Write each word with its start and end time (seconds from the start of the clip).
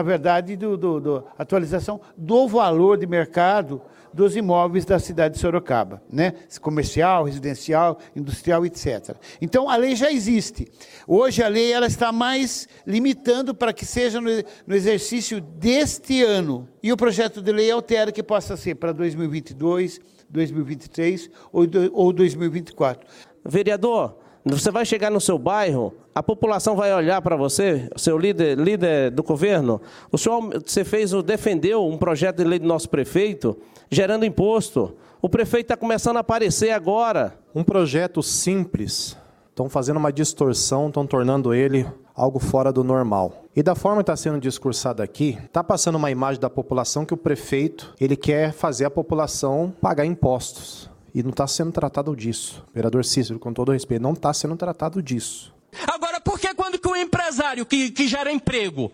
na 0.00 0.02
verdade, 0.02 0.56
do, 0.56 0.78
do, 0.78 0.98
do 0.98 1.24
atualização 1.38 2.00
do 2.16 2.48
valor 2.48 2.96
de 2.96 3.06
mercado 3.06 3.82
dos 4.14 4.34
imóveis 4.34 4.86
da 4.86 4.98
cidade 4.98 5.34
de 5.34 5.40
Sorocaba, 5.40 6.02
né? 6.10 6.32
Comercial, 6.58 7.24
residencial, 7.24 7.98
industrial, 8.16 8.64
etc. 8.64 9.14
Então 9.42 9.68
a 9.68 9.76
lei 9.76 9.94
já 9.94 10.10
existe. 10.10 10.66
Hoje 11.06 11.42
a 11.42 11.48
lei 11.48 11.70
ela 11.70 11.86
está 11.86 12.10
mais 12.10 12.66
limitando 12.86 13.54
para 13.54 13.74
que 13.74 13.84
seja 13.84 14.22
no, 14.22 14.30
no 14.66 14.74
exercício 14.74 15.38
deste 15.38 16.24
ano. 16.24 16.66
E 16.82 16.90
o 16.90 16.96
projeto 16.96 17.42
de 17.42 17.52
lei 17.52 17.70
altera 17.70 18.10
que 18.10 18.22
possa 18.22 18.56
ser 18.56 18.76
para 18.76 18.92
2022, 18.92 20.00
2023 20.30 21.30
ou, 21.52 21.66
ou 21.92 22.10
2024. 22.10 23.06
Vereador, 23.44 24.16
você 24.44 24.70
vai 24.70 24.84
chegar 24.86 25.10
no 25.10 25.20
seu 25.20 25.38
bairro, 25.38 25.94
a 26.14 26.22
população 26.22 26.74
vai 26.74 26.92
olhar 26.94 27.20
para 27.20 27.36
você, 27.36 27.90
seu 27.96 28.18
líder, 28.18 28.58
líder 28.58 29.10
do 29.10 29.22
governo. 29.22 29.80
O 30.10 30.16
senhor, 30.16 30.40
você 30.64 30.84
fez, 30.84 31.12
defendeu 31.22 31.86
um 31.86 31.98
projeto 31.98 32.38
de 32.38 32.44
lei 32.44 32.58
do 32.58 32.66
nosso 32.66 32.88
prefeito, 32.88 33.56
gerando 33.90 34.24
imposto. 34.24 34.96
O 35.20 35.28
prefeito 35.28 35.66
está 35.66 35.76
começando 35.76 36.16
a 36.16 36.20
aparecer 36.20 36.70
agora. 36.70 37.38
Um 37.54 37.62
projeto 37.62 38.22
simples. 38.22 39.16
Estão 39.50 39.68
fazendo 39.68 39.98
uma 39.98 40.12
distorção, 40.12 40.88
estão 40.88 41.06
tornando 41.06 41.52
ele 41.52 41.86
algo 42.14 42.38
fora 42.38 42.72
do 42.72 42.82
normal. 42.82 43.44
E 43.54 43.62
da 43.62 43.74
forma 43.74 43.98
que 43.98 44.10
está 44.10 44.16
sendo 44.16 44.40
discursado 44.40 45.02
aqui, 45.02 45.38
está 45.44 45.62
passando 45.62 45.96
uma 45.96 46.10
imagem 46.10 46.40
da 46.40 46.50
população 46.50 47.04
que 47.04 47.14
o 47.14 47.16
prefeito 47.16 47.94
ele 48.00 48.16
quer 48.16 48.52
fazer 48.52 48.84
a 48.84 48.90
população 48.90 49.72
pagar 49.80 50.04
impostos. 50.04 50.89
E 51.14 51.22
não 51.22 51.30
está 51.30 51.46
sendo 51.46 51.72
tratado 51.72 52.14
disso. 52.14 52.64
Vereador 52.74 53.04
Cícero, 53.04 53.38
com 53.38 53.52
todo 53.52 53.72
respeito, 53.72 54.02
não 54.02 54.12
está 54.12 54.32
sendo 54.32 54.56
tratado 54.56 55.02
disso. 55.02 55.52
Agora, 55.86 56.20
por 56.20 56.38
que 56.38 56.52
quando 56.54 56.78
que 56.78 56.88
o 56.88 56.96
empresário 56.96 57.64
que, 57.64 57.90
que 57.90 58.08
gera 58.08 58.30
emprego, 58.30 58.92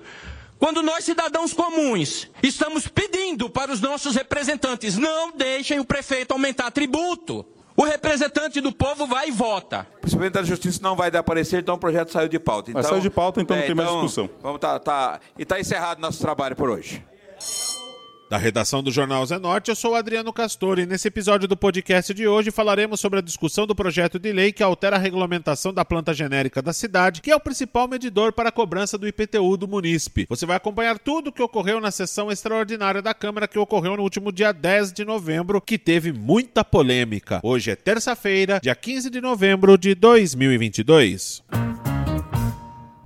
quando 0.58 0.82
nós 0.82 1.04
cidadãos 1.04 1.52
comuns 1.52 2.30
estamos 2.42 2.88
pedindo 2.88 3.50
para 3.50 3.72
os 3.72 3.80
nossos 3.80 4.14
representantes, 4.14 4.96
não 4.96 5.32
deixem 5.32 5.78
o 5.78 5.84
prefeito 5.84 6.32
aumentar 6.32 6.70
tributo. 6.70 7.44
O 7.76 7.84
representante 7.84 8.58
do 8.62 8.72
povo 8.72 9.06
vai 9.06 9.28
e 9.28 9.30
vota. 9.30 9.86
O 9.98 10.00
presidente 10.00 10.32
da 10.32 10.42
Justiça 10.42 10.80
não 10.82 10.96
vai 10.96 11.10
dar 11.10 11.22
parecer, 11.22 11.60
então 11.60 11.74
o 11.74 11.78
projeto 11.78 12.10
saiu 12.10 12.26
de 12.26 12.38
pauta. 12.38 12.70
Então, 12.70 12.80
Mas 12.80 12.88
saiu 12.88 13.02
de 13.02 13.10
pauta, 13.10 13.42
então 13.42 13.54
é, 13.54 13.60
não 13.60 13.66
tem 13.66 13.74
mais 13.74 13.88
então, 13.90 14.00
discussão. 14.00 14.30
Vamos 14.42 14.60
tá, 14.60 14.78
tá, 14.78 15.20
e 15.38 15.42
está 15.42 15.60
encerrado 15.60 16.00
nosso 16.00 16.18
trabalho 16.18 16.56
por 16.56 16.70
hoje. 16.70 17.04
Da 18.28 18.36
redação 18.36 18.82
do 18.82 18.90
Jornal 18.90 19.24
Zenorte, 19.24 19.70
eu 19.70 19.76
sou 19.76 19.94
Adriano 19.94 20.32
Castor 20.32 20.80
e 20.80 20.86
nesse 20.86 21.06
episódio 21.06 21.46
do 21.46 21.56
podcast 21.56 22.12
de 22.12 22.26
hoje 22.26 22.50
falaremos 22.50 22.98
sobre 22.98 23.20
a 23.20 23.22
discussão 23.22 23.68
do 23.68 23.74
projeto 23.74 24.18
de 24.18 24.32
lei 24.32 24.52
que 24.52 24.64
altera 24.64 24.96
a 24.96 24.98
regulamentação 24.98 25.72
da 25.72 25.84
planta 25.84 26.12
genérica 26.12 26.60
da 26.60 26.72
cidade, 26.72 27.22
que 27.22 27.30
é 27.30 27.36
o 27.36 27.40
principal 27.40 27.86
medidor 27.86 28.32
para 28.32 28.48
a 28.48 28.52
cobrança 28.52 28.98
do 28.98 29.06
IPTU 29.06 29.56
do 29.56 29.68
munícipe. 29.68 30.26
Você 30.28 30.44
vai 30.44 30.56
acompanhar 30.56 30.98
tudo 30.98 31.28
o 31.28 31.32
que 31.32 31.42
ocorreu 31.42 31.80
na 31.80 31.92
sessão 31.92 32.28
extraordinária 32.28 33.00
da 33.00 33.14
Câmara 33.14 33.46
que 33.46 33.60
ocorreu 33.60 33.96
no 33.96 34.02
último 34.02 34.32
dia 34.32 34.50
10 34.50 34.92
de 34.92 35.04
novembro, 35.04 35.60
que 35.60 35.78
teve 35.78 36.12
muita 36.12 36.64
polêmica. 36.64 37.38
Hoje 37.44 37.70
é 37.70 37.76
terça-feira, 37.76 38.58
dia 38.60 38.74
15 38.74 39.08
de 39.08 39.20
novembro 39.20 39.78
de 39.78 39.94
2022. 39.94 41.44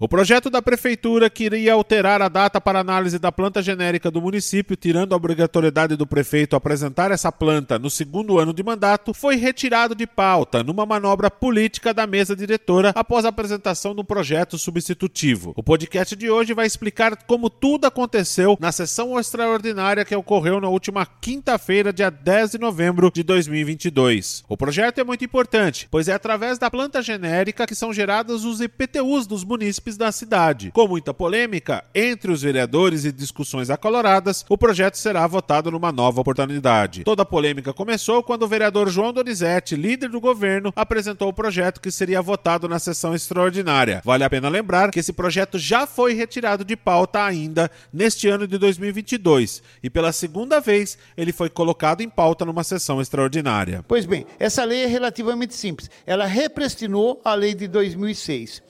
O 0.02 0.08
projeto 0.08 0.48
da 0.48 0.62
prefeitura 0.62 1.28
queria 1.28 1.74
alterar 1.74 2.22
a 2.22 2.28
data 2.30 2.58
para 2.58 2.80
análise 2.80 3.18
da 3.18 3.30
planta 3.30 3.60
genérica 3.60 4.10
do 4.10 4.18
município, 4.18 4.74
tirando 4.74 5.12
a 5.12 5.16
obrigatoriedade 5.16 5.94
do 5.94 6.06
prefeito 6.06 6.56
apresentar 6.56 7.10
essa 7.10 7.30
planta 7.30 7.78
no 7.78 7.90
segundo 7.90 8.38
ano 8.38 8.54
de 8.54 8.62
mandato, 8.62 9.12
foi 9.12 9.36
retirado 9.36 9.94
de 9.94 10.06
pauta 10.06 10.64
numa 10.64 10.86
manobra 10.86 11.30
política 11.30 11.92
da 11.92 12.06
mesa 12.06 12.34
diretora 12.34 12.92
após 12.94 13.26
a 13.26 13.28
apresentação 13.28 13.94
do 13.94 14.02
projeto 14.02 14.56
substitutivo. 14.56 15.52
O 15.54 15.62
podcast 15.62 16.16
de 16.16 16.30
hoje 16.30 16.54
vai 16.54 16.66
explicar 16.66 17.14
como 17.24 17.50
tudo 17.50 17.84
aconteceu 17.84 18.56
na 18.58 18.72
sessão 18.72 19.20
extraordinária 19.20 20.06
que 20.06 20.16
ocorreu 20.16 20.62
na 20.62 20.70
última 20.70 21.04
quinta-feira, 21.04 21.92
dia 21.92 22.08
10 22.08 22.52
de 22.52 22.58
novembro 22.58 23.10
de 23.12 23.22
2022. 23.22 24.44
O 24.48 24.56
projeto 24.56 24.98
é 24.98 25.04
muito 25.04 25.26
importante, 25.26 25.86
pois 25.90 26.08
é 26.08 26.14
através 26.14 26.56
da 26.58 26.70
planta 26.70 27.02
genérica 27.02 27.66
que 27.66 27.74
são 27.74 27.92
gerados 27.92 28.46
os 28.46 28.62
IPTUs 28.62 29.26
dos 29.26 29.44
munícipes 29.44 29.89
da 29.96 30.12
cidade. 30.12 30.70
Com 30.72 30.88
muita 30.88 31.12
polêmica 31.12 31.84
entre 31.94 32.30
os 32.30 32.42
vereadores 32.42 33.04
e 33.04 33.12
discussões 33.12 33.70
acaloradas, 33.70 34.44
o 34.48 34.58
projeto 34.58 34.96
será 34.96 35.26
votado 35.26 35.70
numa 35.70 35.92
nova 35.92 36.20
oportunidade. 36.20 37.04
Toda 37.04 37.22
a 37.22 37.26
polêmica 37.26 37.72
começou 37.72 38.22
quando 38.22 38.42
o 38.42 38.48
vereador 38.48 38.88
João 38.88 39.12
Donizete, 39.12 39.76
líder 39.76 40.08
do 40.08 40.20
governo, 40.20 40.72
apresentou 40.74 41.28
o 41.28 41.32
projeto 41.32 41.80
que 41.80 41.90
seria 41.90 42.22
votado 42.22 42.68
na 42.68 42.78
sessão 42.78 43.14
extraordinária. 43.14 44.02
Vale 44.04 44.24
a 44.24 44.30
pena 44.30 44.48
lembrar 44.48 44.90
que 44.90 45.00
esse 45.00 45.12
projeto 45.12 45.58
já 45.58 45.86
foi 45.86 46.14
retirado 46.14 46.64
de 46.64 46.76
pauta 46.76 47.24
ainda 47.24 47.70
neste 47.92 48.28
ano 48.28 48.46
de 48.46 48.58
2022 48.58 49.62
e 49.82 49.90
pela 49.90 50.12
segunda 50.12 50.60
vez 50.60 50.98
ele 51.16 51.32
foi 51.32 51.48
colocado 51.48 52.00
em 52.00 52.08
pauta 52.08 52.44
numa 52.44 52.64
sessão 52.64 53.00
extraordinária. 53.00 53.84
Pois 53.86 54.06
bem, 54.06 54.26
essa 54.38 54.64
lei 54.64 54.84
é 54.84 54.86
relativamente 54.86 55.54
simples. 55.54 55.90
Ela 56.06 56.26
represtinou 56.26 57.20
a 57.24 57.34
lei 57.34 57.54
de 57.54 57.68
2006. 57.68 58.62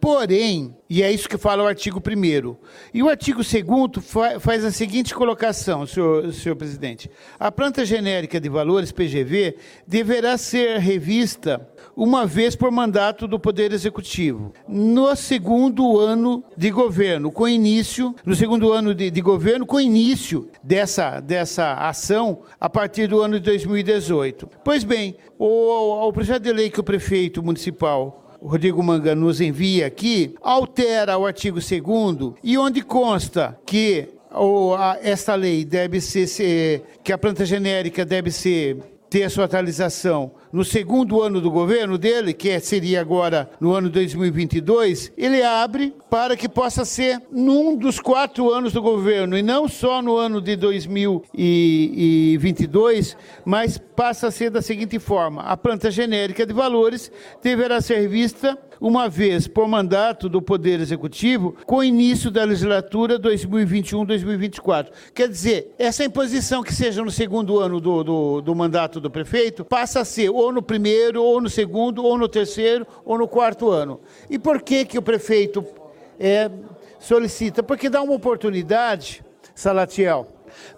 Porém, 0.00 0.74
e 0.88 1.02
é 1.02 1.12
isso 1.12 1.28
que 1.28 1.36
fala 1.36 1.62
o 1.62 1.66
artigo 1.66 2.00
1 2.00 2.56
e 2.94 3.02
o 3.02 3.08
artigo 3.10 3.42
2 3.42 4.40
faz 4.40 4.64
a 4.64 4.72
seguinte 4.72 5.14
colocação, 5.14 5.86
senhor, 5.86 6.32
senhor 6.32 6.56
presidente. 6.56 7.10
A 7.38 7.52
planta 7.52 7.84
genérica 7.84 8.40
de 8.40 8.48
valores, 8.48 8.90
PGV, 8.90 9.56
deverá 9.86 10.38
ser 10.38 10.78
revista 10.78 11.68
uma 11.94 12.24
vez 12.24 12.56
por 12.56 12.70
mandato 12.70 13.28
do 13.28 13.38
Poder 13.38 13.72
Executivo, 13.72 14.54
no 14.66 15.14
segundo 15.14 15.98
ano 15.98 16.42
de 16.56 16.70
governo, 16.70 17.30
com 17.30 17.46
início, 17.46 18.14
no 18.24 18.34
segundo 18.34 18.72
ano 18.72 18.94
de, 18.94 19.10
de 19.10 19.20
governo, 19.20 19.66
com 19.66 19.78
início 19.78 20.48
dessa, 20.62 21.20
dessa 21.20 21.74
ação 21.74 22.40
a 22.58 22.70
partir 22.70 23.06
do 23.06 23.20
ano 23.20 23.38
de 23.38 23.44
2018. 23.44 24.48
Pois 24.64 24.82
bem, 24.82 25.14
o, 25.38 26.08
o 26.08 26.12
projeto 26.12 26.42
de 26.42 26.52
lei 26.52 26.70
que 26.70 26.80
o 26.80 26.84
prefeito 26.84 27.42
municipal 27.42 28.19
Rodrigo 28.42 28.82
Manga 28.82 29.14
nos 29.14 29.40
envia 29.40 29.86
aqui, 29.86 30.34
altera 30.42 31.18
o 31.18 31.26
artigo 31.26 31.58
2 31.58 32.34
e 32.42 32.56
onde 32.56 32.82
consta 32.82 33.58
que 33.66 34.08
ou 34.32 34.76
a, 34.76 34.98
esta 35.02 35.34
lei 35.34 35.64
deve 35.64 36.00
ser, 36.00 36.26
ser, 36.26 36.82
que 37.02 37.12
a 37.12 37.18
planta 37.18 37.44
genérica 37.44 38.04
deve 38.04 38.30
ser 38.30 38.78
ter 39.10 39.24
a 39.24 39.30
sua 39.30 39.46
atualização 39.46 40.30
no 40.52 40.64
segundo 40.64 41.20
ano 41.20 41.40
do 41.40 41.50
governo 41.50 41.98
dele, 41.98 42.32
que 42.32 42.60
seria 42.60 43.00
agora 43.00 43.50
no 43.60 43.74
ano 43.74 43.90
2022, 43.90 45.10
ele 45.18 45.42
abre 45.42 45.92
para 46.08 46.36
que 46.36 46.48
possa 46.48 46.84
ser 46.84 47.20
num 47.30 47.76
dos 47.76 47.98
quatro 47.98 48.52
anos 48.52 48.72
do 48.72 48.80
governo, 48.80 49.36
e 49.36 49.42
não 49.42 49.66
só 49.68 50.00
no 50.00 50.16
ano 50.16 50.40
de 50.40 50.54
2022, 50.54 53.16
mas 53.44 53.78
passa 53.78 54.28
a 54.28 54.30
ser 54.30 54.50
da 54.50 54.62
seguinte 54.62 55.00
forma: 55.00 55.42
a 55.42 55.56
planta 55.56 55.90
genérica 55.90 56.46
de 56.46 56.52
valores 56.52 57.10
deverá 57.42 57.80
ser 57.80 58.08
vista 58.08 58.56
uma 58.80 59.08
vez 59.08 59.46
por 59.46 59.68
mandato 59.68 60.28
do 60.28 60.40
Poder 60.40 60.80
Executivo, 60.80 61.54
com 61.66 61.84
início 61.84 62.30
da 62.30 62.44
legislatura 62.44 63.18
2021-2024. 63.18 64.88
Quer 65.14 65.28
dizer, 65.28 65.74
essa 65.78 66.04
imposição 66.04 66.62
que 66.62 66.74
seja 66.74 67.04
no 67.04 67.10
segundo 67.10 67.60
ano 67.60 67.80
do, 67.80 68.02
do, 68.02 68.40
do 68.40 68.54
mandato 68.54 69.00
do 69.00 69.10
prefeito 69.10 69.64
passa 69.64 70.00
a 70.00 70.04
ser 70.04 70.30
ou 70.30 70.50
no 70.50 70.62
primeiro, 70.62 71.22
ou 71.22 71.40
no 71.40 71.50
segundo, 71.50 72.02
ou 72.04 72.16
no 72.16 72.28
terceiro, 72.28 72.86
ou 73.04 73.18
no 73.18 73.28
quarto 73.28 73.68
ano. 73.68 74.00
E 74.30 74.38
por 74.38 74.62
que, 74.62 74.84
que 74.84 74.98
o 74.98 75.02
prefeito 75.02 75.64
é, 76.18 76.50
solicita? 76.98 77.62
Porque 77.62 77.90
dá 77.90 78.00
uma 78.00 78.14
oportunidade, 78.14 79.22
Salatiel, 79.54 80.26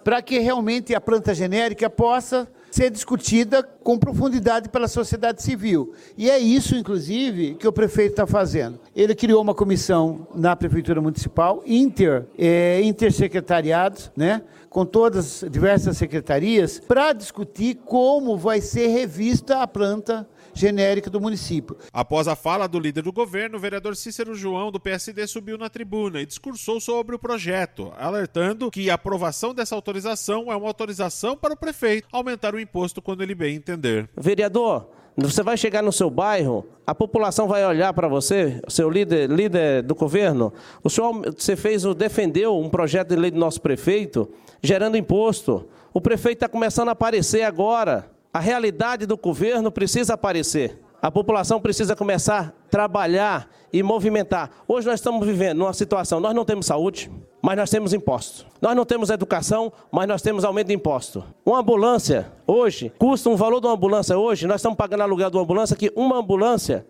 para 0.03 0.21
que 0.21 0.39
realmente 0.39 0.93
a 0.95 1.01
planta 1.01 1.33
genérica 1.33 1.89
possa 1.89 2.47
ser 2.73 2.89
discutida 2.89 3.61
com 3.61 3.99
profundidade 3.99 4.67
pela 4.67 4.87
sociedade 4.87 5.43
civil. 5.43 5.93
E 6.17 6.27
é 6.27 6.39
isso, 6.39 6.75
inclusive, 6.75 7.53
que 7.53 7.67
o 7.67 7.71
prefeito 7.71 8.13
está 8.13 8.25
fazendo. 8.25 8.79
Ele 8.95 9.13
criou 9.13 9.43
uma 9.43 9.53
comissão 9.53 10.27
na 10.33 10.55
Prefeitura 10.55 10.99
Municipal, 10.99 11.61
inter, 11.67 12.25
é, 12.35 12.81
intersecretariados, 12.81 14.11
né, 14.15 14.41
com 14.71 14.87
todas 14.87 15.43
as 15.43 15.51
diversas 15.51 15.97
secretarias, 15.97 16.79
para 16.79 17.13
discutir 17.13 17.75
como 17.85 18.35
vai 18.35 18.59
ser 18.59 18.87
revista 18.87 19.61
a 19.61 19.67
planta 19.67 20.27
genérica 20.53 21.09
do 21.09 21.19
município. 21.19 21.77
Após 21.91 22.27
a 22.27 22.35
fala 22.35 22.67
do 22.67 22.79
líder 22.79 23.03
do 23.03 23.11
governo, 23.11 23.57
o 23.57 23.59
vereador 23.59 23.95
Cícero 23.95 24.35
João, 24.35 24.71
do 24.71 24.79
PSD, 24.79 25.25
subiu 25.27 25.57
na 25.57 25.69
tribuna 25.69 26.21
e 26.21 26.25
discursou 26.25 26.79
sobre 26.79 27.15
o 27.15 27.19
projeto, 27.19 27.91
alertando 27.97 28.69
que 28.71 28.89
a 28.89 28.95
aprovação 28.95 29.53
dessa 29.53 29.75
autorização 29.75 30.51
é 30.51 30.55
uma 30.55 30.67
autorização 30.67 31.35
para 31.35 31.53
o 31.53 31.57
prefeito 31.57 32.07
aumentar 32.11 32.53
o 32.53 32.59
imposto 32.59 33.01
quando 33.01 33.21
ele 33.21 33.35
bem 33.35 33.55
entender. 33.55 34.09
Vereador, 34.15 34.87
você 35.15 35.43
vai 35.43 35.55
chegar 35.55 35.83
no 35.83 35.91
seu 35.91 36.09
bairro, 36.09 36.65
a 36.87 36.95
população 36.95 37.47
vai 37.47 37.63
olhar 37.65 37.93
para 37.93 38.07
você, 38.07 38.59
seu 38.67 38.89
líder, 38.89 39.29
líder 39.29 39.83
do 39.83 39.93
governo. 39.93 40.51
O 40.83 40.89
senhor, 40.89 41.13
você 41.37 41.55
fez, 41.55 41.83
defendeu 41.95 42.57
um 42.57 42.69
projeto 42.69 43.09
de 43.09 43.15
lei 43.15 43.29
do 43.29 43.37
nosso 43.37 43.61
prefeito, 43.61 44.29
gerando 44.61 44.97
imposto. 44.97 45.67
O 45.93 46.01
prefeito 46.01 46.37
está 46.37 46.49
começando 46.49 46.89
a 46.89 46.93
aparecer 46.93 47.43
agora. 47.43 48.11
A 48.33 48.39
realidade 48.39 49.05
do 49.05 49.15
governo 49.15 49.71
precisa 49.71 50.15
aparecer. 50.15 50.81
A 50.99 51.11
população 51.11 51.61
precisa 51.61 51.95
começar 51.95 52.39
a 52.39 52.69
trabalhar 52.69 53.47
e 53.71 53.83
movimentar. 53.83 54.49
Hoje 54.67 54.87
nós 54.87 54.99
estamos 54.99 55.23
vivendo 55.27 55.59
numa 55.59 55.73
situação, 55.73 56.19
nós 56.19 56.33
não 56.33 56.43
temos 56.43 56.65
saúde, 56.65 57.11
mas 57.43 57.55
nós 57.55 57.69
temos 57.69 57.93
impostos. 57.93 58.43
Nós 58.59 58.75
não 58.75 58.85
temos 58.85 59.11
educação, 59.11 59.71
mas 59.91 60.07
nós 60.07 60.23
temos 60.23 60.43
aumento 60.43 60.69
de 60.69 60.73
imposto. 60.73 61.23
Uma 61.45 61.59
ambulância 61.59 62.31
hoje 62.47 62.91
custa 62.97 63.29
um 63.29 63.35
valor 63.35 63.61
de 63.61 63.67
uma 63.67 63.75
ambulância 63.75 64.17
hoje, 64.17 64.47
nós 64.47 64.61
estamos 64.61 64.77
pagando 64.77 65.01
aluguel 65.03 65.29
de 65.29 65.37
uma 65.37 65.43
ambulância 65.43 65.75
que 65.75 65.91
uma 65.95 66.17
ambulância, 66.17 66.87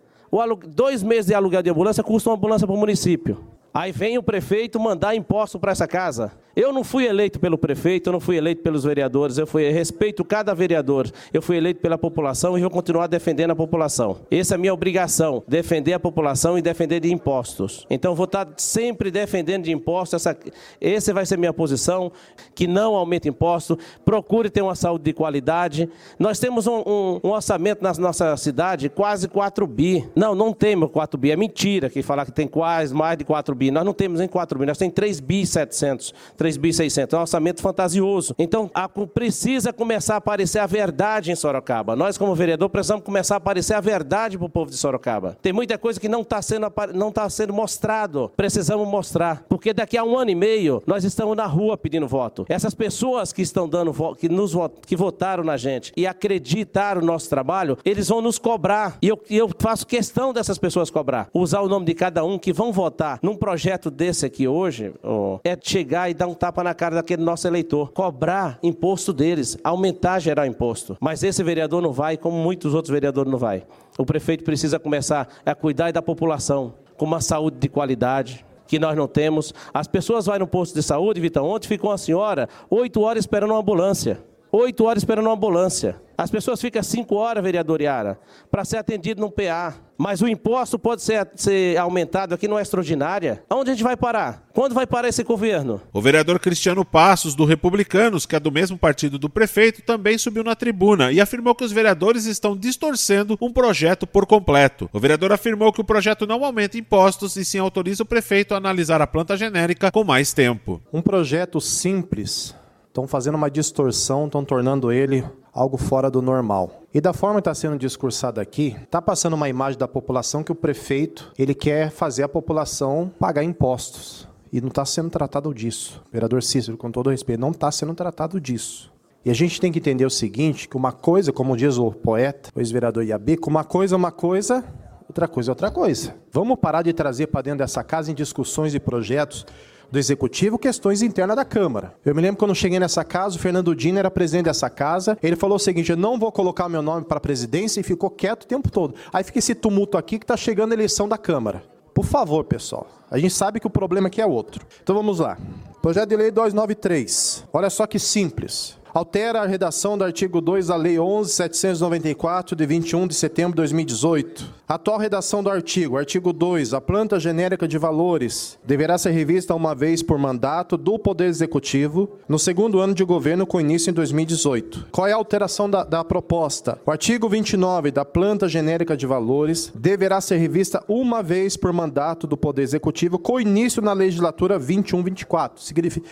dois 0.70 1.04
meses 1.04 1.26
de 1.26 1.34
aluguel 1.34 1.62
de 1.62 1.72
ambulância 1.72 2.02
custa 2.02 2.30
uma 2.30 2.38
ambulância 2.38 2.66
para 2.66 2.76
o 2.76 2.80
município. 2.80 3.53
Aí 3.74 3.92
vem 3.92 4.20
o 4.20 4.24
prefeito 4.24 4.80
mandar 4.80 5.16
imposto 5.16 5.60
para 5.60 5.72
essa 5.72 5.88
casa. 5.88 6.32
Eu 6.56 6.72
não 6.72 6.84
fui 6.84 7.08
eleito 7.08 7.40
pelo 7.40 7.58
prefeito, 7.58 8.10
eu 8.10 8.14
não 8.14 8.20
fui 8.20 8.38
eleito 8.38 8.62
pelos 8.62 8.84
vereadores, 8.84 9.40
eu 9.40 9.48
fui 9.48 9.68
eu 9.68 9.74
respeito 9.74 10.24
cada 10.24 10.54
vereador. 10.54 11.10
Eu 11.34 11.42
fui 11.42 11.58
eleito 11.58 11.80
pela 11.80 11.98
população 11.98 12.56
e 12.56 12.62
vou 12.62 12.70
continuar 12.70 13.08
defendendo 13.08 13.50
a 13.50 13.56
população. 13.56 14.20
Essa 14.30 14.54
é 14.54 14.56
a 14.56 14.60
minha 14.60 14.74
obrigação, 14.74 15.44
defender 15.48 15.94
a 15.94 16.00
população 16.00 16.56
e 16.56 16.62
defender 16.62 17.00
de 17.00 17.12
impostos. 17.12 17.88
Então 17.90 18.14
vou 18.14 18.26
estar 18.26 18.48
sempre 18.58 19.10
defendendo 19.10 19.64
de 19.64 19.72
impostos, 19.72 20.24
essa 20.24 20.38
essa 20.80 21.12
vai 21.12 21.26
ser 21.26 21.38
minha 21.38 21.54
posição, 21.54 22.12
que 22.54 22.68
não 22.68 22.94
aumente 22.94 23.28
imposto, 23.28 23.80
procure 24.06 24.52
ter 24.52 24.62
uma 24.62 24.76
saúde 24.76 25.06
de 25.06 25.14
qualidade. 25.14 25.90
Nós 26.20 26.38
temos 26.38 26.68
um, 26.68 26.84
um, 26.86 27.20
um 27.24 27.30
orçamento 27.30 27.82
na 27.84 27.94
nossa 27.94 28.38
cidade 28.38 28.90
quase 28.90 29.28
4 29.28 29.66
bi. 29.66 30.08
Não, 30.16 30.36
não 30.36 30.54
temos 30.54 30.92
4 30.92 31.20
bi, 31.20 31.32
é 31.32 31.36
mentira 31.36 31.90
que 31.90 32.04
falar 32.04 32.26
que 32.26 32.32
tem 32.32 32.48
quase 32.48 32.94
mais 32.94 33.18
de 33.18 33.24
4 33.24 33.56
bi. 33.56 33.63
Nós 33.72 33.86
não 33.86 33.94
temos 33.94 34.20
nem 34.20 34.28
4 34.28 34.60
bi, 34.60 34.66
nós 34.66 34.78
temos 34.78 34.94
3 34.94 35.20
bi 35.20 35.46
700. 35.46 36.14
3.600. 36.38 37.14
É 37.14 37.18
um 37.18 37.22
orçamento 37.22 37.62
fantasioso. 37.62 38.36
Então, 38.38 38.70
a, 38.74 38.88
precisa 38.90 39.72
começar 39.72 40.16
a 40.16 40.18
aparecer 40.18 40.60
a 40.60 40.66
verdade 40.66 41.32
em 41.32 41.36
Sorocaba. 41.36 41.96
Nós, 41.96 42.18
como 42.18 42.36
vereador, 42.36 42.70
precisamos 42.70 43.04
começar 43.04 43.36
a 43.36 43.38
aparecer 43.38 43.74
a 43.74 43.82
verdade 43.82 44.38
para 44.38 44.46
o 44.46 44.50
povo 44.50 44.70
de 44.70 44.78
Sorocaba. 44.78 45.38
Tem 45.42 45.54
muita 45.54 45.78
coisa 45.78 46.00
que 46.00 46.10
não 46.10 46.22
está 46.22 46.42
sendo, 46.42 46.72
não 46.94 47.12
tá 47.12 47.30
sendo 47.30 47.54
mostrado. 47.54 48.32
Precisamos 48.36 48.88
mostrar. 48.88 49.44
Porque 49.48 49.74
daqui 49.74 49.98
a 49.98 50.04
um 50.04 50.18
ano 50.18 50.32
e 50.32 50.36
meio, 50.36 50.82
nós 50.86 51.04
estamos 51.04 51.36
na 51.36 51.46
rua 51.46 51.78
pedindo 51.78 52.08
voto. 52.08 52.46
Essas 52.50 52.74
pessoas 52.74 53.32
que 53.32 53.42
estão 53.42 53.68
dando 53.68 53.94
que 54.16 54.30
nos 54.30 54.54
que 54.86 54.96
votaram 54.96 55.44
na 55.44 55.58
gente 55.58 55.92
e 55.96 56.06
acreditaram 56.06 57.02
no 57.02 57.08
nosso 57.08 57.30
trabalho, 57.30 57.78
eles 57.84 58.08
vão 58.08 58.22
nos 58.22 58.38
cobrar. 58.38 58.98
E 59.02 59.08
eu, 59.08 59.20
eu 59.30 59.50
faço 59.58 59.86
questão 59.86 60.34
dessas 60.34 60.58
pessoas 60.58 60.90
cobrar. 60.90 61.30
Usar 61.34 61.62
o 61.62 61.68
nome 61.68 61.86
de 61.86 61.94
cada 61.94 62.24
um 62.24 62.38
que 62.38 62.54
vão 62.54 62.72
votar 62.72 63.20
num 63.22 63.36
projeto 63.36 63.53
desse 63.90 64.26
aqui 64.26 64.48
hoje, 64.48 64.94
oh, 65.02 65.40
é 65.44 65.58
chegar 65.62 66.10
e 66.10 66.14
dar 66.14 66.28
um 66.28 66.34
um 66.34 66.36
tapa 66.36 66.64
na 66.64 66.74
cara 66.74 66.96
daquele 66.96 67.24
nosso 67.24 67.48
eleitor, 67.48 67.92
cobrar 67.92 68.58
imposto 68.62 69.14
deles, 69.14 69.58
aumentar 69.64 70.20
gerar 70.20 70.48
imposto. 70.48 70.98
Mas 71.00 71.24
esse 71.24 71.42
vereador 71.44 71.82
não 71.82 71.94
vai, 71.94 72.18
como 72.18 72.36
muitos 72.36 72.74
outros 72.74 72.92
vereadores 72.92 73.32
não 73.32 73.38
vai. 73.38 73.64
O 73.98 74.06
prefeito 74.06 74.44
precisa 74.44 74.80
começar 74.80 75.28
a 75.46 75.56
cuidar 75.56 75.92
da 75.94 76.02
população 76.02 76.74
com 76.98 77.06
uma 77.06 77.22
saúde 77.22 77.58
de 77.60 77.70
qualidade, 77.70 78.44
que 78.68 78.80
nós 78.80 78.98
não 78.98 79.08
temos. 79.08 79.54
As 79.72 79.88
pessoas 79.88 80.26
vão 80.26 80.40
no 80.40 80.48
posto 80.48 80.74
de 80.74 80.82
saúde, 80.82 81.22
Vitão. 81.22 81.46
Ontem 81.46 81.68
ficou 81.68 81.92
uma 81.92 81.98
senhora 81.98 82.50
oito 82.70 83.02
horas 83.02 83.24
esperando 83.24 83.52
uma 83.52 83.60
ambulância. 83.60 84.20
Oito 84.56 84.84
horas 84.84 85.02
esperando 85.02 85.26
uma 85.26 85.34
ambulância. 85.34 86.00
As 86.16 86.30
pessoas 86.30 86.62
ficam 86.62 86.84
cinco 86.84 87.16
horas, 87.16 87.44
vereador 87.44 87.82
Iara, 87.82 88.20
para 88.52 88.64
ser 88.64 88.78
atendido 88.78 89.20
no 89.20 89.32
PA. 89.32 89.74
Mas 89.98 90.22
o 90.22 90.28
imposto 90.28 90.78
pode 90.78 91.02
ser, 91.02 91.28
ser 91.36 91.76
aumentado 91.78 92.36
aqui 92.36 92.48
não 92.48 92.60
é 92.60 92.62
extraordinária. 92.62 93.44
Aonde 93.50 93.72
a 93.72 93.74
gente 93.74 93.84
vai 93.84 93.98
parar? 93.98 94.48
Quando 94.54 94.76
vai 94.76 94.86
parar 94.86 95.08
esse 95.08 95.24
governo? 95.24 95.82
O 95.92 96.00
vereador 96.00 96.40
Cristiano 96.40 96.86
Passos, 96.86 97.34
do 97.34 97.46
Republicanos, 97.46 98.28
que 98.28 98.36
é 98.36 98.40
do 98.40 98.52
mesmo 98.52 98.78
partido 98.78 99.18
do 99.18 99.28
prefeito, 99.28 99.82
também 99.82 100.20
subiu 100.20 100.44
na 100.44 100.56
tribuna 100.56 101.12
e 101.12 101.20
afirmou 101.20 101.56
que 101.56 101.64
os 101.64 101.72
vereadores 101.72 102.26
estão 102.26 102.56
distorcendo 102.56 103.36
um 103.42 103.52
projeto 103.52 104.06
por 104.06 104.28
completo. 104.28 104.88
O 104.94 105.00
vereador 105.00 105.32
afirmou 105.32 105.74
que 105.74 105.82
o 105.82 105.86
projeto 105.86 106.28
não 106.28 106.46
aumenta 106.46 106.78
impostos 106.78 107.36
e 107.38 107.44
sim 107.44 107.58
autoriza 107.58 108.04
o 108.04 108.06
prefeito 108.06 108.54
a 108.54 108.58
analisar 108.58 109.02
a 109.02 109.08
planta 109.08 109.36
genérica 109.36 109.92
com 109.92 110.04
mais 110.04 110.32
tempo. 110.32 110.80
Um 110.94 111.02
projeto 111.02 111.60
simples 111.60 112.54
estão 112.94 113.08
fazendo 113.08 113.34
uma 113.34 113.50
distorção, 113.50 114.28
estão 114.28 114.46
tornando 114.46 114.92
ele 114.92 115.26
algo 115.52 115.78
fora 115.78 116.12
do 116.12 116.22
normal. 116.22 116.84
E 116.94 117.02
da 117.02 117.12
forma 117.12 117.42
que 117.42 117.50
está 117.50 117.56
sendo 117.56 117.76
discursado 117.76 118.40
aqui, 118.40 118.78
está 118.84 119.02
passando 119.02 119.34
uma 119.34 119.50
imagem 119.50 119.80
da 119.80 119.88
população 119.88 120.44
que 120.44 120.52
o 120.52 120.56
prefeito 120.56 121.34
ele 121.36 121.56
quer 121.56 121.90
fazer 121.90 122.22
a 122.22 122.30
população 122.30 123.12
pagar 123.20 123.44
impostos. 123.44 124.28
E 124.52 124.62
não 124.62 124.68
está 124.68 124.86
sendo 124.86 125.10
tratado 125.10 125.52
disso. 125.56 126.04
Vereador 126.12 126.44
Cícero, 126.44 126.78
com 126.78 126.92
todo 126.92 127.10
respeito, 127.10 127.40
não 127.40 127.50
está 127.50 127.72
sendo 127.72 127.96
tratado 127.96 128.40
disso. 128.40 128.94
E 129.26 129.32
a 129.32 129.34
gente 129.34 129.60
tem 129.60 129.72
que 129.72 129.80
entender 129.80 130.06
o 130.06 130.10
seguinte, 130.12 130.70
que 130.70 130.78
uma 130.78 130.92
coisa, 130.92 131.34
como 131.34 131.58
diz 131.58 131.80
o 131.80 131.92
poeta, 131.92 132.52
o 132.56 132.60
ex-vereador 132.60 133.04
Iabico, 133.04 133.50
uma 133.50 133.64
coisa 133.64 133.96
é 133.96 133.98
uma 133.98 134.12
coisa, 134.12 134.64
outra 135.10 135.28
coisa 135.28 135.50
é 135.50 135.52
outra 135.52 135.72
coisa. 135.72 136.16
Vamos 136.32 136.60
parar 136.60 136.84
de 136.84 136.94
trazer 136.94 137.26
para 137.26 137.42
dentro 137.42 137.60
dessa 137.60 137.84
casa 137.84 138.12
em 138.12 138.14
discussões 138.14 138.76
e 138.76 138.80
projetos 138.80 139.48
do 139.92 140.00
Executivo 140.00 140.58
questões 140.58 141.02
internas 141.02 141.36
da 141.36 141.46
Câmara. 141.46 141.94
Eu 142.06 142.16
me 142.16 142.22
lembro 142.22 142.38
quando 142.38 142.56
cheguei 142.56 142.80
nessa 142.80 143.04
casa, 143.04 143.36
o 143.36 143.40
Fernando 143.40 143.76
Dino 143.76 144.00
era 144.00 144.10
presidente 144.10 144.46
dessa 144.46 144.70
casa, 144.70 145.18
ele 145.22 145.36
falou 145.36 145.58
o 145.58 145.60
seguinte: 145.60 145.92
eu 145.92 145.98
não 145.98 146.18
vou 146.18 146.32
colocar 146.32 146.68
meu 146.70 146.82
nome 146.82 147.06
para 147.06 147.18
a 147.18 147.22
presidência 147.22 147.80
e 147.80 147.84
ficou 147.84 148.10
quieto 148.10 148.44
o 148.44 148.48
tempo 148.48 148.72
todo. 148.72 148.96
Aí 149.12 149.24
fica 149.24 149.40
esse 149.40 149.56
tumulto 149.56 149.98
aqui 149.98 150.18
que 150.18 150.24
está 150.24 150.38
chegando 150.38 150.72
a 150.72 150.76
eleição 150.76 151.08
da 151.08 151.18
Câmara. 151.18 151.64
Por 151.94 152.06
favor, 152.06 152.44
pessoal. 152.44 152.88
A 153.10 153.20
gente 153.20 153.34
sabe 153.34 153.60
que 153.60 153.68
o 153.68 153.70
problema 153.70 154.08
aqui 154.08 154.22
é 154.22 154.26
outro. 154.26 154.66
Então 154.82 154.96
vamos 154.96 155.20
lá. 155.20 155.38
Projeto 155.82 156.10
de 156.10 156.16
Lei 156.16 156.32
293. 156.32 157.46
Olha 157.54 157.70
só 157.70 157.86
que 157.86 158.00
simples 158.00 158.78
altera 158.94 159.42
a 159.42 159.48
redação 159.48 159.98
do 159.98 160.04
artigo 160.04 160.40
2 160.40 160.68
da 160.68 160.76
Lei 160.76 160.98
11.794, 160.98 162.54
de 162.54 162.66
21 162.66 163.08
de 163.08 163.16
setembro 163.16 163.54
de 163.54 163.58
2018. 163.58 164.54
A 164.68 164.76
atual 164.76 165.00
redação 165.00 165.44
do 165.44 165.50
artigo, 165.50 165.98
artigo 165.98 166.32
2, 166.32 166.74
a 166.74 166.82
planta 166.82 167.20
genérica 167.20 167.68
de 167.68 167.78
valores 167.78 168.58
deverá 168.64 168.98
ser 168.98 169.12
revista 169.12 169.56
uma 169.56 169.74
vez 169.74 170.04
por 170.04 170.20
mandato 170.20 170.78
do 170.78 171.00
Poder 171.00 171.26
Executivo 171.26 172.18
no 172.30 172.38
segundo 172.38 172.80
ano 172.80 172.94
de 172.94 173.04
governo 173.04 173.48
com 173.48 173.60
início 173.60 173.90
em 173.90 173.94
2018. 173.94 174.88
Qual 174.92 175.08
é 175.08 175.12
a 175.12 175.16
alteração 175.16 175.68
da, 175.70 175.84
da 175.84 176.04
proposta? 176.04 176.80
O 176.86 176.92
artigo 176.92 177.28
29 177.28 177.90
da 177.90 178.06
planta 178.06 178.48
genérica 178.48 178.96
de 178.96 179.08
valores 179.08 179.72
deverá 179.74 180.22
ser 180.22 180.38
revista 180.38 180.84
uma 180.88 181.24
vez 181.24 181.58
por 181.58 181.74
mandato 181.74 182.28
do 182.28 182.38
Poder 182.38 182.62
Executivo 182.62 183.18
com 183.18 183.40
início 183.40 183.82
na 183.82 183.94
legislatura 183.94 184.60
21-24. 184.60 185.52
Significa 185.58 186.08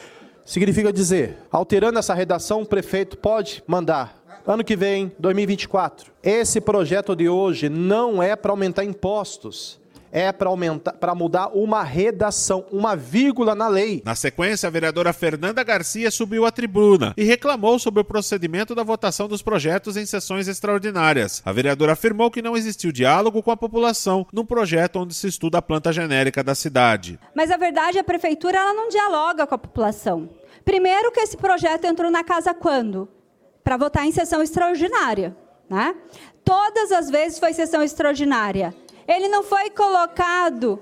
Significa 0.45 0.91
dizer, 0.91 1.37
alterando 1.51 1.99
essa 1.99 2.13
redação, 2.13 2.61
o 2.61 2.65
prefeito 2.65 3.17
pode 3.17 3.63
mandar 3.67 4.21
ano 4.45 4.63
que 4.63 4.75
vem, 4.75 5.11
2024. 5.19 6.11
Esse 6.23 6.59
projeto 6.59 7.15
de 7.15 7.29
hoje 7.29 7.69
não 7.69 8.21
é 8.21 8.35
para 8.35 8.51
aumentar 8.51 8.83
impostos 8.83 9.81
é 10.11 10.31
para 10.31 10.49
aumentar, 10.49 10.93
para 10.93 11.15
mudar 11.15 11.47
uma 11.53 11.83
redação, 11.83 12.65
uma 12.71 12.95
vírgula 12.95 13.55
na 13.55 13.67
lei. 13.67 14.01
Na 14.05 14.13
sequência, 14.13 14.67
a 14.67 14.69
vereadora 14.69 15.13
Fernanda 15.13 15.63
Garcia 15.63 16.11
subiu 16.11 16.45
à 16.45 16.51
tribuna 16.51 17.13
e 17.15 17.23
reclamou 17.23 17.79
sobre 17.79 18.01
o 18.01 18.05
procedimento 18.05 18.75
da 18.75 18.83
votação 18.83 19.27
dos 19.27 19.41
projetos 19.41 19.95
em 19.95 20.05
sessões 20.05 20.47
extraordinárias. 20.47 21.41
A 21.45 21.51
vereadora 21.51 21.93
afirmou 21.93 22.29
que 22.29 22.41
não 22.41 22.57
existiu 22.57 22.91
diálogo 22.91 23.41
com 23.41 23.51
a 23.51 23.57
população 23.57 24.27
num 24.33 24.45
projeto 24.45 24.99
onde 24.99 25.13
se 25.13 25.27
estuda 25.27 25.59
a 25.59 25.61
planta 25.61 25.93
genérica 25.93 26.43
da 26.43 26.53
cidade. 26.53 27.19
Mas 27.33 27.49
a 27.49 27.57
verdade, 27.57 27.97
a 27.97 28.03
prefeitura 28.03 28.57
ela 28.57 28.73
não 28.73 28.89
dialoga 28.89 29.47
com 29.47 29.55
a 29.55 29.57
população. 29.57 30.29
Primeiro 30.63 31.11
que 31.11 31.19
esse 31.19 31.37
projeto 31.37 31.85
entrou 31.85 32.11
na 32.11 32.23
casa 32.23 32.53
quando? 32.53 33.07
Para 33.63 33.77
votar 33.77 34.05
em 34.05 34.11
sessão 34.11 34.41
extraordinária, 34.41 35.35
né? 35.69 35.95
Todas 36.43 36.91
as 36.91 37.09
vezes 37.09 37.39
foi 37.39 37.53
sessão 37.53 37.83
extraordinária. 37.83 38.73
Ele 39.07 39.27
não 39.27 39.43
foi 39.43 39.69
colocado, 39.69 40.81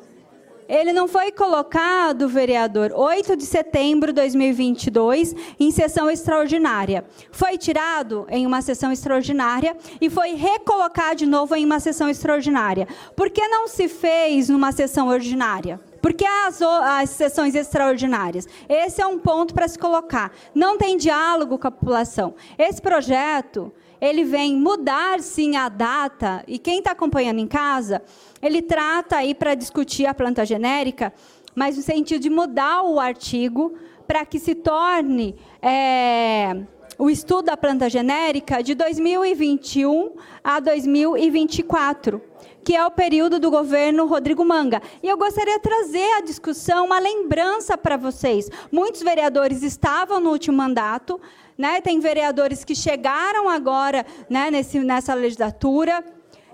ele 0.70 0.94
não 0.94 1.08
foi 1.08 1.32
colocado, 1.32 2.30
vereador, 2.30 2.92
8 2.96 3.36
de 3.36 3.44
setembro 3.44 4.14
de 4.14 4.22
2022, 4.22 5.36
em 5.60 5.72
sessão 5.72 6.12
extraordinária. 6.12 7.04
Foi 7.32 7.58
tirado 7.58 8.28
em 8.30 8.46
uma 8.46 8.62
sessão 8.62 8.92
extraordinária 8.92 9.76
e 10.00 10.12
foi 10.12 10.36
recolocado 10.36 11.16
de 11.16 11.26
novo 11.26 11.56
em 11.56 11.66
uma 11.66 11.80
sessão 11.80 12.08
extraordinária. 12.08 12.88
Por 13.16 13.32
que 13.32 13.48
não 13.48 13.68
se 13.68 13.88
fez 13.88 14.48
numa 14.48 14.72
sessão 14.72 15.08
ordinária? 15.08 15.80
Por 16.02 16.14
que 16.14 16.26
as, 16.26 16.62
as 16.62 17.10
sessões 17.10 17.56
extraordinárias? 17.56 18.48
Esse 18.68 19.02
é 19.02 19.08
um 19.08 19.20
ponto 19.20 19.54
para 19.54 19.68
se 19.68 19.78
colocar. 19.78 20.32
Não 20.54 20.78
tem 20.78 20.98
diálogo 20.98 21.58
com 21.58 21.68
a 21.68 21.72
população. 21.72 22.36
Esse 22.58 22.82
projeto, 22.82 23.72
ele 24.00 24.24
vem 24.24 24.56
mudar 24.56 25.20
sim 25.20 25.56
a 25.56 25.68
data, 25.68 26.44
e 26.48 26.58
quem 26.58 26.80
está 26.80 26.92
acompanhando 26.92 27.40
em 27.40 27.48
casa, 27.48 28.02
ele 28.42 28.62
trata 28.62 29.18
aí 29.18 29.36
para 29.36 29.56
discutir 29.56 30.06
a 30.06 30.14
planta 30.14 30.46
genérica, 30.46 31.14
mas 31.54 31.76
no 31.76 31.84
sentido 31.84 32.22
de 32.22 32.30
mudar 32.30 32.84
o 32.84 33.00
artigo 33.00 33.74
para 34.08 34.26
que 34.26 34.40
se 34.40 34.56
torne 34.56 35.36
é, 35.62 36.64
o 36.98 37.10
estudo 37.10 37.44
da 37.44 37.58
planta 37.58 37.90
genérica 37.90 38.64
de 38.64 38.74
2021 38.74 40.14
a 40.44 40.60
2024 40.60 42.29
que 42.64 42.76
é 42.76 42.86
o 42.86 42.92
período 42.92 43.40
do 43.40 43.50
governo 43.50 44.06
Rodrigo 44.06 44.46
Manga. 44.46 44.82
E 45.02 45.08
eu 45.08 45.18
gostaria 45.18 45.58
de 45.58 45.64
trazer 45.64 46.18
à 46.18 46.22
discussão 46.22 46.86
uma 46.86 47.00
lembrança 47.00 47.78
para 47.78 47.98
vocês. 47.98 48.50
Muitos 48.72 49.02
vereadores 49.02 49.64
estavam 49.64 50.20
no 50.20 50.30
último 50.30 50.58
mandato, 50.58 51.20
né? 51.58 51.82
Tem 51.82 52.00
vereadores 52.00 52.64
que 52.64 52.76
chegaram 52.76 53.50
agora, 53.50 54.06
né, 54.30 54.50
nesse, 54.52 54.80
nessa 54.80 55.14
legislatura 55.14 56.04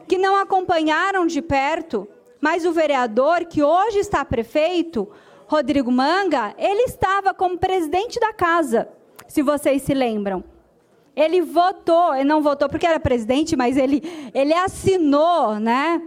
que 0.07 0.17
não 0.17 0.35
acompanharam 0.35 1.25
de 1.25 1.41
perto, 1.41 2.07
mas 2.39 2.65
o 2.65 2.71
vereador 2.71 3.45
que 3.45 3.63
hoje 3.63 4.00
está 4.00 4.24
prefeito, 4.24 5.09
Rodrigo 5.47 5.91
Manga, 5.91 6.53
ele 6.57 6.83
estava 6.83 7.33
como 7.33 7.57
presidente 7.57 8.19
da 8.19 8.33
casa, 8.33 8.88
se 9.27 9.41
vocês 9.41 9.81
se 9.81 9.93
lembram. 9.93 10.43
Ele 11.15 11.41
votou, 11.41 12.13
ele 12.13 12.25
não 12.25 12.41
votou 12.41 12.67
porque 12.67 12.86
era 12.86 13.00
presidente, 13.00 13.55
mas 13.55 13.77
ele, 13.77 14.03
ele 14.34 14.53
assinou, 14.53 15.55
né? 15.60 16.01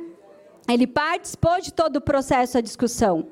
Ele 0.68 0.86
participou 0.86 1.60
de 1.60 1.72
todo 1.72 1.96
o 1.96 2.00
processo, 2.00 2.58
a 2.58 2.60
discussão. 2.60 3.28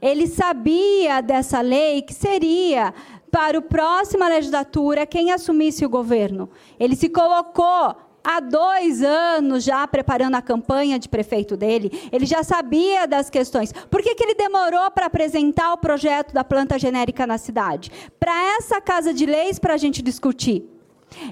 Ele 0.00 0.26
sabia 0.26 1.20
dessa 1.20 1.60
lei 1.60 2.02
que 2.02 2.14
seria 2.14 2.94
para 3.30 3.58
a 3.58 3.62
próxima 3.62 4.28
legislatura 4.28 5.04
quem 5.04 5.30
assumisse 5.30 5.84
o 5.84 5.88
governo. 5.88 6.48
Ele 6.80 6.96
se 6.96 7.08
colocou 7.08 7.94
há 8.24 8.40
dois 8.40 9.02
anos 9.02 9.64
já 9.64 9.86
preparando 9.86 10.36
a 10.36 10.42
campanha 10.42 10.98
de 10.98 11.08
prefeito 11.08 11.56
dele, 11.56 12.08
ele 12.12 12.26
já 12.26 12.42
sabia 12.42 13.06
das 13.06 13.28
questões. 13.28 13.72
Por 13.72 14.02
que, 14.02 14.14
que 14.14 14.22
ele 14.22 14.34
demorou 14.34 14.90
para 14.90 15.06
apresentar 15.06 15.72
o 15.72 15.78
projeto 15.78 16.32
da 16.32 16.44
planta 16.44 16.78
genérica 16.78 17.26
na 17.26 17.38
cidade? 17.38 17.90
Para 18.18 18.56
essa 18.56 18.80
casa 18.80 19.12
de 19.12 19.26
leis, 19.26 19.58
para 19.58 19.74
a 19.74 19.78
gente 19.78 20.00
discutir. 20.00 20.77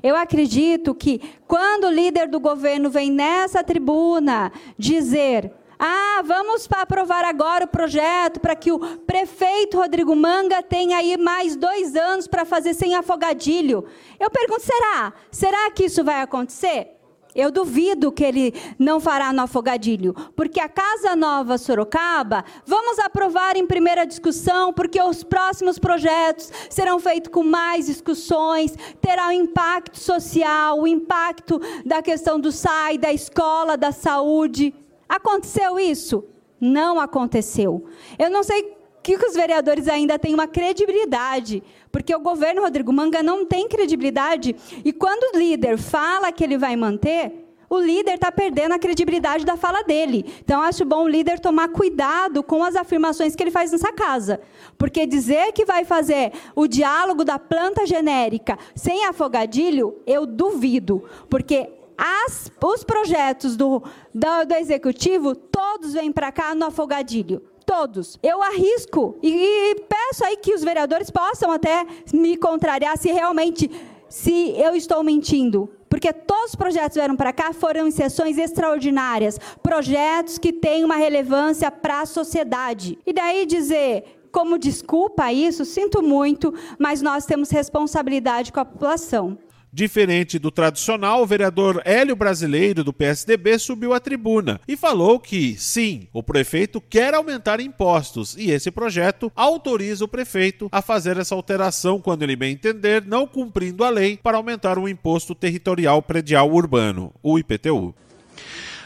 Eu 0.02 0.16
acredito 0.16 0.94
que 0.94 1.20
quando 1.46 1.84
o 1.84 1.90
líder 1.90 2.28
do 2.28 2.40
governo 2.40 2.90
vem 2.90 3.10
nessa 3.10 3.62
tribuna 3.62 4.52
dizer 4.78 5.52
ah, 5.78 6.22
vamos 6.24 6.66
aprovar 6.72 7.24
agora 7.24 7.66
o 7.66 7.68
projeto 7.68 8.40
para 8.40 8.56
que 8.56 8.72
o 8.72 8.78
prefeito 8.78 9.76
Rodrigo 9.76 10.16
Manga 10.16 10.62
tenha 10.62 10.96
aí 10.96 11.18
mais 11.18 11.54
dois 11.54 11.94
anos 11.94 12.26
para 12.26 12.46
fazer 12.46 12.72
sem 12.72 12.94
afogadilho. 12.94 13.84
Eu 14.18 14.30
pergunto, 14.30 14.62
será? 14.62 15.12
Será 15.30 15.70
que 15.70 15.84
isso 15.84 16.02
vai 16.02 16.22
acontecer? 16.22 16.95
Eu 17.36 17.50
duvido 17.50 18.10
que 18.10 18.24
ele 18.24 18.54
não 18.78 18.98
fará 18.98 19.30
no 19.30 19.42
afogadilho, 19.42 20.14
porque 20.34 20.58
a 20.58 20.70
Casa 20.70 21.14
Nova 21.14 21.58
Sorocaba, 21.58 22.42
vamos 22.64 22.98
aprovar 22.98 23.56
em 23.56 23.66
primeira 23.66 24.06
discussão, 24.06 24.72
porque 24.72 25.00
os 25.00 25.22
próximos 25.22 25.78
projetos 25.78 26.50
serão 26.70 26.98
feitos 26.98 27.30
com 27.30 27.44
mais 27.44 27.86
discussões, 27.86 28.74
terá 29.02 29.26
o 29.26 29.28
um 29.28 29.32
impacto 29.32 29.98
social, 29.98 30.80
o 30.80 30.86
impacto 30.86 31.60
da 31.84 32.00
questão 32.00 32.40
do 32.40 32.50
SAI, 32.50 32.96
da 32.96 33.12
escola, 33.12 33.76
da 33.76 33.92
saúde. 33.92 34.74
Aconteceu 35.06 35.78
isso? 35.78 36.24
Não 36.58 36.98
aconteceu. 36.98 37.84
Eu 38.18 38.30
não 38.30 38.42
sei 38.42 38.76
que 39.14 39.26
os 39.26 39.34
vereadores 39.34 39.86
ainda 39.86 40.18
têm 40.18 40.34
uma 40.34 40.46
credibilidade, 40.46 41.62
porque 41.92 42.14
o 42.14 42.20
governo 42.20 42.62
Rodrigo 42.62 42.92
Manga 42.92 43.22
não 43.22 43.44
tem 43.44 43.68
credibilidade, 43.68 44.56
e 44.84 44.92
quando 44.92 45.34
o 45.34 45.38
líder 45.38 45.76
fala 45.76 46.32
que 46.32 46.42
ele 46.42 46.56
vai 46.56 46.74
manter, 46.74 47.44
o 47.68 47.78
líder 47.78 48.14
está 48.14 48.30
perdendo 48.30 48.72
a 48.72 48.78
credibilidade 48.78 49.44
da 49.44 49.56
fala 49.56 49.82
dele. 49.82 50.24
Então, 50.40 50.60
acho 50.62 50.84
bom 50.84 51.04
o 51.04 51.08
líder 51.08 51.40
tomar 51.40 51.68
cuidado 51.68 52.42
com 52.42 52.62
as 52.62 52.76
afirmações 52.76 53.34
que 53.34 53.42
ele 53.42 53.50
faz 53.50 53.72
nessa 53.72 53.92
casa. 53.92 54.40
Porque 54.78 55.06
dizer 55.06 55.52
que 55.52 55.64
vai 55.64 55.84
fazer 55.84 56.32
o 56.54 56.68
diálogo 56.68 57.24
da 57.24 57.38
planta 57.38 57.84
genérica 57.84 58.56
sem 58.74 59.04
afogadilho, 59.04 59.96
eu 60.06 60.24
duvido. 60.24 61.04
Porque 61.28 61.68
as, 61.98 62.52
os 62.62 62.84
projetos 62.84 63.56
do, 63.56 63.82
do, 64.14 64.44
do 64.46 64.54
executivo, 64.54 65.34
todos 65.34 65.94
vêm 65.94 66.12
para 66.12 66.30
cá 66.30 66.54
no 66.54 66.66
afogadilho. 66.66 67.42
Todos. 67.66 68.18
Eu 68.22 68.40
arrisco 68.42 69.18
e, 69.20 69.28
e 69.28 69.74
peço 69.88 70.24
aí 70.24 70.36
que 70.36 70.54
os 70.54 70.62
vereadores 70.62 71.10
possam 71.10 71.50
até 71.50 71.84
me 72.14 72.36
contrariar 72.36 72.96
se 72.96 73.10
realmente 73.10 73.68
se 74.08 74.54
eu 74.56 74.74
estou 74.74 75.02
mentindo. 75.02 75.68
Porque 75.88 76.12
todos 76.12 76.50
os 76.50 76.54
projetos 76.54 76.90
que 76.90 77.00
vieram 77.00 77.16
para 77.16 77.32
cá 77.32 77.52
foram 77.52 77.86
em 77.86 77.90
sessões 77.90 78.38
extraordinárias, 78.38 79.38
projetos 79.62 80.38
que 80.38 80.52
têm 80.52 80.84
uma 80.84 80.96
relevância 80.96 81.70
para 81.70 82.02
a 82.02 82.06
sociedade. 82.06 82.98
E 83.04 83.12
daí 83.12 83.46
dizer, 83.46 84.20
como 84.30 84.58
desculpa 84.58 85.32
isso, 85.32 85.64
sinto 85.64 86.02
muito, 86.02 86.54
mas 86.78 87.02
nós 87.02 87.24
temos 87.26 87.50
responsabilidade 87.50 88.52
com 88.52 88.60
a 88.60 88.64
população. 88.64 89.38
Diferente 89.72 90.38
do 90.38 90.50
tradicional, 90.50 91.22
o 91.22 91.26
vereador 91.26 91.82
Hélio 91.84 92.16
Brasileiro, 92.16 92.82
do 92.82 92.92
PSDB, 92.92 93.58
subiu 93.58 93.92
à 93.92 94.00
tribuna 94.00 94.60
e 94.66 94.76
falou 94.76 95.20
que, 95.20 95.56
sim, 95.58 96.08
o 96.12 96.22
prefeito 96.22 96.80
quer 96.80 97.12
aumentar 97.14 97.60
impostos 97.60 98.36
e 98.38 98.50
esse 98.50 98.70
projeto 98.70 99.30
autoriza 99.34 100.04
o 100.04 100.08
prefeito 100.08 100.68
a 100.72 100.80
fazer 100.80 101.18
essa 101.18 101.34
alteração 101.34 102.00
quando 102.00 102.22
ele 102.22 102.36
bem 102.36 102.52
entender, 102.52 103.04
não 103.04 103.26
cumprindo 103.26 103.84
a 103.84 103.90
lei 103.90 104.16
para 104.16 104.36
aumentar 104.36 104.78
o 104.78 104.88
imposto 104.88 105.34
territorial 105.34 106.00
predial 106.00 106.50
urbano, 106.50 107.12
o 107.22 107.38
IPTU. 107.38 107.94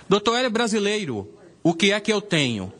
Doutor 0.08 0.38
Hélio 0.38 0.50
Brasileiro, 0.50 1.28
o 1.62 1.72
que 1.72 1.92
é 1.92 2.00
que 2.00 2.12
eu 2.12 2.20
tenho? 2.20 2.72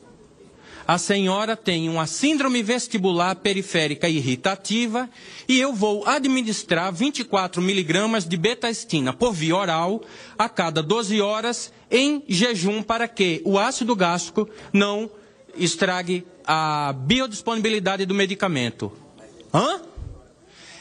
A 0.91 0.99
senhora 0.99 1.57
tem 1.57 1.89
uma 1.89 2.05
síndrome 2.05 2.65
vestibular 2.65 3.37
periférica 3.37 4.09
irritativa 4.09 5.09
e 5.47 5.57
eu 5.61 5.73
vou 5.73 6.05
administrar 6.05 6.93
24 6.93 7.63
miligramas 7.63 8.27
de 8.27 8.37
betaestina 8.37 9.13
por 9.13 9.33
via 9.33 9.55
oral 9.55 10.03
a 10.37 10.49
cada 10.49 10.83
12 10.83 11.21
horas 11.21 11.73
em 11.89 12.25
jejum 12.27 12.83
para 12.83 13.07
que 13.07 13.41
o 13.45 13.57
ácido 13.57 13.95
gástrico 13.95 14.51
não 14.73 15.09
estrague 15.57 16.27
a 16.45 16.93
biodisponibilidade 16.93 18.05
do 18.05 18.13
medicamento. 18.13 18.91
Hã? 19.55 19.83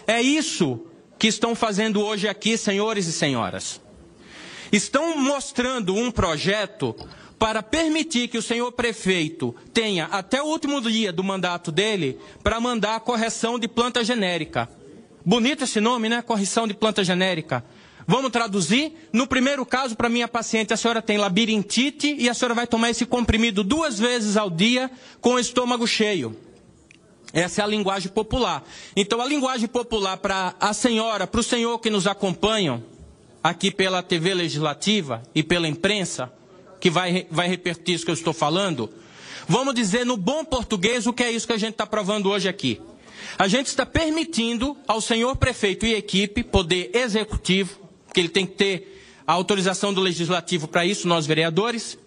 É 0.08 0.20
isso 0.20 0.88
que 1.20 1.28
estão 1.28 1.54
fazendo 1.54 2.02
hoje 2.02 2.28
aqui, 2.28 2.58
senhores 2.58 3.06
e 3.06 3.14
senhoras. 3.14 3.80
Estão 4.72 5.16
mostrando 5.16 5.94
um 5.94 6.10
projeto 6.10 6.96
para 7.40 7.64
permitir 7.64 8.28
que 8.28 8.38
o 8.38 8.42
senhor 8.42 8.70
prefeito 8.74 9.56
tenha 9.74 10.06
até 10.06 10.44
o 10.44 10.46
último 10.46 10.82
dia 10.82 11.14
do 11.14 11.24
mandato 11.24 11.72
dele 11.72 12.20
para 12.44 12.60
mandar 12.60 12.98
a 12.98 13.00
correção 13.00 13.58
de 13.58 13.66
planta 13.66 14.04
genérica. 14.04 14.70
Bonito 15.26 15.64
esse 15.64 15.80
nome, 15.80 16.10
né? 16.10 16.22
Correção 16.22 16.68
de 16.68 16.74
planta 16.74 17.02
genérica. 17.02 17.64
Vamos 18.06 18.32
traduzir? 18.32 18.92
No 19.14 19.26
primeiro 19.26 19.66
caso, 19.66 19.96
para 19.96 20.10
minha 20.10 20.28
paciente, 20.28 20.74
a 20.74 20.78
senhora 20.78 21.02
tem 21.02 21.18
labirintite 21.18 22.14
e 22.18 22.28
a 22.28 22.34
senhora 22.34 22.56
vai 22.56 22.68
tomar 22.68 22.90
esse 22.90 23.06
comprimido 23.06 23.64
duas 23.64 23.98
vezes 23.98 24.36
ao 24.36 24.50
dia 24.50 24.92
com 25.22 25.36
o 25.36 25.40
estômago 25.40 25.88
cheio. 25.88 26.36
Essa 27.32 27.62
é 27.62 27.64
a 27.64 27.68
linguagem 27.68 28.12
popular. 28.12 28.64
Então, 28.96 29.22
a 29.22 29.26
linguagem 29.26 29.68
popular 29.68 30.18
para 30.18 30.56
a 30.60 30.74
senhora, 30.74 31.28
para 31.28 31.40
o 31.40 31.44
senhor 31.44 31.78
que 31.80 31.90
nos 31.90 32.08
acompanham 32.08 32.84
aqui 33.44 33.70
pela 33.72 34.02
TV 34.02 34.34
Legislativa 34.34 35.22
e 35.36 35.44
pela 35.44 35.68
imprensa, 35.68 36.34
que 36.80 36.90
vai, 36.90 37.28
vai 37.30 37.48
repetir 37.48 37.96
isso 37.96 38.06
que 38.06 38.12
eu 38.12 38.16
estou 38.16 38.34
falando, 38.34 38.90
vamos 39.48 39.74
dizer 39.74 40.06
no 40.06 40.18
bom 40.18 40.44
português 40.44 41.06
o 41.08 41.14
que 41.14 41.24
é 41.24 41.32
isso 41.32 41.48
que 41.48 41.54
a 41.54 41.58
gente 41.58 41.72
está 41.74 41.86
provando 41.86 42.30
hoje 42.30 42.48
aqui. 42.48 42.82
A 43.38 43.48
gente 43.48 43.68
está 43.68 43.86
permitindo 43.86 44.76
ao 44.88 45.02
senhor 45.02 45.36
prefeito 45.36 45.86
e 45.86 45.94
equipe, 45.94 46.44
poder 46.44 46.92
executivo, 46.94 47.78
que 48.14 48.20
ele 48.20 48.30
tem 48.30 48.46
que 48.46 48.54
ter 48.56 49.04
a 49.26 49.34
autorização 49.34 49.94
do 49.94 50.02
legislativo 50.02 50.68
para 50.68 50.86
isso, 50.86 51.08
nós 51.08 51.26
vereadores, 51.26 51.98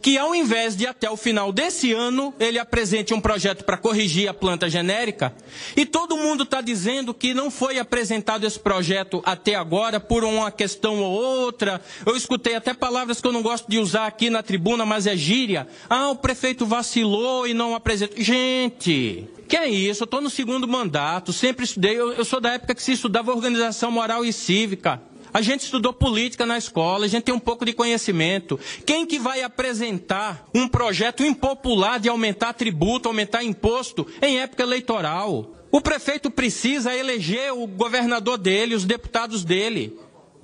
que 0.00 0.16
ao 0.16 0.34
invés 0.34 0.76
de 0.76 0.86
até 0.86 1.10
o 1.10 1.16
final 1.16 1.52
desse 1.52 1.92
ano 1.92 2.34
ele 2.38 2.58
apresente 2.58 3.12
um 3.12 3.20
projeto 3.20 3.64
para 3.64 3.76
corrigir 3.76 4.28
a 4.28 4.34
planta 4.34 4.68
genérica, 4.68 5.34
e 5.76 5.84
todo 5.84 6.16
mundo 6.16 6.44
está 6.44 6.60
dizendo 6.60 7.12
que 7.12 7.34
não 7.34 7.50
foi 7.50 7.78
apresentado 7.78 8.46
esse 8.46 8.58
projeto 8.58 9.22
até 9.24 9.54
agora 9.54 10.00
por 10.00 10.24
uma 10.24 10.50
questão 10.50 11.00
ou 11.00 11.10
outra. 11.10 11.80
Eu 12.04 12.16
escutei 12.16 12.54
até 12.54 12.72
palavras 12.72 13.20
que 13.20 13.26
eu 13.26 13.32
não 13.32 13.42
gosto 13.42 13.68
de 13.68 13.78
usar 13.78 14.06
aqui 14.06 14.30
na 14.30 14.42
tribuna, 14.42 14.84
mas 14.86 15.06
é 15.06 15.16
gíria. 15.16 15.66
Ah, 15.88 16.10
o 16.10 16.16
prefeito 16.16 16.66
vacilou 16.66 17.46
e 17.46 17.54
não 17.54 17.74
apresentou. 17.74 18.22
Gente, 18.22 19.28
que 19.48 19.56
é 19.56 19.68
isso? 19.68 20.02
Eu 20.02 20.06
estou 20.06 20.20
no 20.20 20.30
segundo 20.30 20.68
mandato, 20.68 21.32
sempre 21.32 21.64
estudei. 21.64 21.98
Eu, 21.98 22.12
eu 22.12 22.24
sou 22.24 22.40
da 22.40 22.52
época 22.52 22.74
que 22.74 22.82
se 22.82 22.92
estudava 22.92 23.32
organização 23.32 23.90
moral 23.90 24.24
e 24.24 24.32
cívica. 24.32 25.02
A 25.32 25.40
gente 25.40 25.60
estudou 25.60 25.92
política 25.92 26.44
na 26.44 26.58
escola, 26.58 27.04
a 27.04 27.08
gente 27.08 27.24
tem 27.24 27.34
um 27.34 27.38
pouco 27.38 27.64
de 27.64 27.72
conhecimento. 27.72 28.58
Quem 28.84 29.06
que 29.06 29.18
vai 29.18 29.42
apresentar 29.42 30.48
um 30.54 30.66
projeto 30.66 31.24
impopular 31.24 32.00
de 32.00 32.08
aumentar 32.08 32.52
tributo, 32.52 33.08
aumentar 33.08 33.44
imposto 33.44 34.06
em 34.20 34.40
época 34.40 34.62
eleitoral? 34.62 35.50
O 35.70 35.80
prefeito 35.80 36.30
precisa 36.30 36.94
eleger 36.94 37.52
o 37.52 37.66
governador 37.66 38.36
dele, 38.36 38.74
os 38.74 38.84
deputados 38.84 39.44
dele 39.44 39.96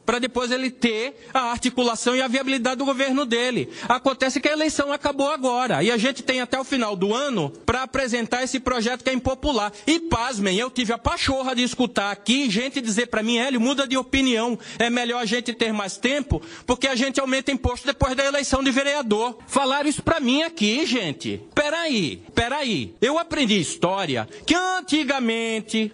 para 0.06 0.18
depois 0.18 0.50
ele 0.50 0.70
ter 0.70 1.26
a 1.34 1.50
articulação 1.50 2.16
e 2.16 2.22
a 2.22 2.28
viabilidade 2.28 2.76
do 2.76 2.84
governo 2.84 3.26
dele. 3.26 3.68
Acontece 3.88 4.40
que 4.40 4.48
a 4.48 4.52
eleição 4.52 4.92
acabou 4.92 5.28
agora 5.28 5.82
e 5.82 5.90
a 5.90 5.96
gente 5.96 6.22
tem 6.22 6.40
até 6.40 6.58
o 6.58 6.64
final 6.64 6.96
do 6.96 7.12
ano 7.12 7.50
para 7.66 7.82
apresentar 7.82 8.42
esse 8.44 8.60
projeto 8.60 9.02
que 9.02 9.10
é 9.10 9.12
impopular. 9.12 9.72
E 9.86 10.00
pasmem, 10.00 10.56
eu 10.56 10.70
tive 10.70 10.92
a 10.92 10.98
pachorra 10.98 11.54
de 11.54 11.62
escutar 11.62 12.10
aqui 12.10 12.48
gente 12.48 12.80
dizer 12.80 13.06
para 13.06 13.22
mim, 13.22 13.38
Hélio, 13.38 13.60
muda 13.60 13.86
de 13.86 13.96
opinião, 13.96 14.58
é 14.78 14.88
melhor 14.88 15.20
a 15.20 15.26
gente 15.26 15.52
ter 15.52 15.72
mais 15.72 15.96
tempo 15.96 16.40
porque 16.64 16.86
a 16.86 16.94
gente 16.94 17.20
aumenta 17.20 17.50
imposto 17.50 17.86
depois 17.86 18.14
da 18.14 18.24
eleição 18.24 18.62
de 18.62 18.70
vereador. 18.70 19.38
Falaram 19.46 19.88
isso 19.88 20.02
para 20.02 20.20
mim 20.20 20.42
aqui, 20.42 20.86
gente. 20.86 21.42
Peraí, 21.54 22.22
peraí. 22.34 22.94
Eu 23.00 23.18
aprendi 23.18 23.58
história 23.58 24.28
que 24.46 24.54
antigamente 24.54 25.92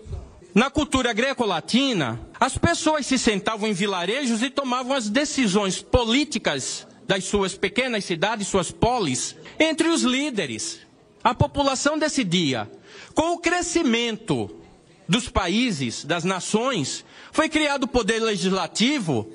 na 0.54 0.70
cultura 0.70 1.12
greco-latina, 1.12 2.20
as 2.38 2.58
pessoas 2.58 3.06
se 3.06 3.18
sentavam 3.18 3.68
em 3.68 3.72
vilarejos 3.72 4.42
e 4.42 4.50
tomavam 4.50 4.94
as 4.94 5.08
decisões 5.08 5.80
políticas 5.80 6.86
das 7.06 7.24
suas 7.24 7.54
pequenas 7.54 8.04
cidades, 8.04 8.48
suas 8.48 8.70
polis, 8.70 9.36
entre 9.58 9.88
os 9.88 10.02
líderes. 10.02 10.80
A 11.24 11.34
população 11.34 11.98
decidia. 11.98 12.70
Com 13.14 13.32
o 13.32 13.38
crescimento 13.38 14.50
dos 15.08 15.28
países, 15.28 16.04
das 16.04 16.24
nações, 16.24 17.04
foi 17.30 17.48
criado 17.48 17.84
o 17.84 17.88
poder 17.88 18.20
legislativo 18.20 19.30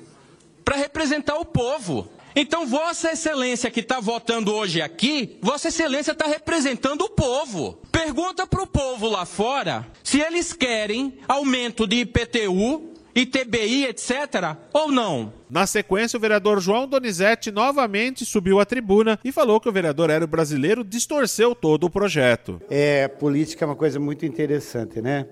para 0.64 0.76
representar 0.76 1.36
o 1.38 1.44
povo. 1.44 2.08
Então, 2.40 2.64
Vossa 2.64 3.10
Excelência 3.10 3.68
que 3.68 3.80
está 3.80 3.98
votando 3.98 4.54
hoje 4.54 4.80
aqui, 4.80 5.40
Vossa 5.42 5.66
Excelência 5.66 6.12
está 6.12 6.28
representando 6.28 7.02
o 7.02 7.10
povo. 7.10 7.80
Pergunta 7.90 8.46
para 8.46 8.62
o 8.62 8.66
povo 8.66 9.08
lá 9.08 9.26
fora 9.26 9.84
se 10.04 10.20
eles 10.20 10.52
querem 10.52 11.18
aumento 11.26 11.84
de 11.84 11.96
IPTU, 11.96 12.92
ITBI, 13.12 13.86
etc., 13.86 14.56
ou 14.72 14.92
não. 14.92 15.32
Na 15.50 15.66
sequência, 15.66 16.16
o 16.16 16.20
vereador 16.20 16.60
João 16.60 16.86
Donizete 16.86 17.50
novamente 17.50 18.24
subiu 18.24 18.60
à 18.60 18.64
tribuna 18.64 19.18
e 19.24 19.32
falou 19.32 19.58
que 19.60 19.68
o 19.68 19.72
vereador 19.72 20.08
Hélio 20.08 20.28
Brasileiro 20.28 20.84
distorceu 20.84 21.56
todo 21.56 21.86
o 21.86 21.90
projeto. 21.90 22.62
É, 22.70 23.08
política 23.08 23.64
é 23.64 23.66
uma 23.66 23.74
coisa 23.74 23.98
muito 23.98 24.24
interessante, 24.24 25.02
né? 25.02 25.26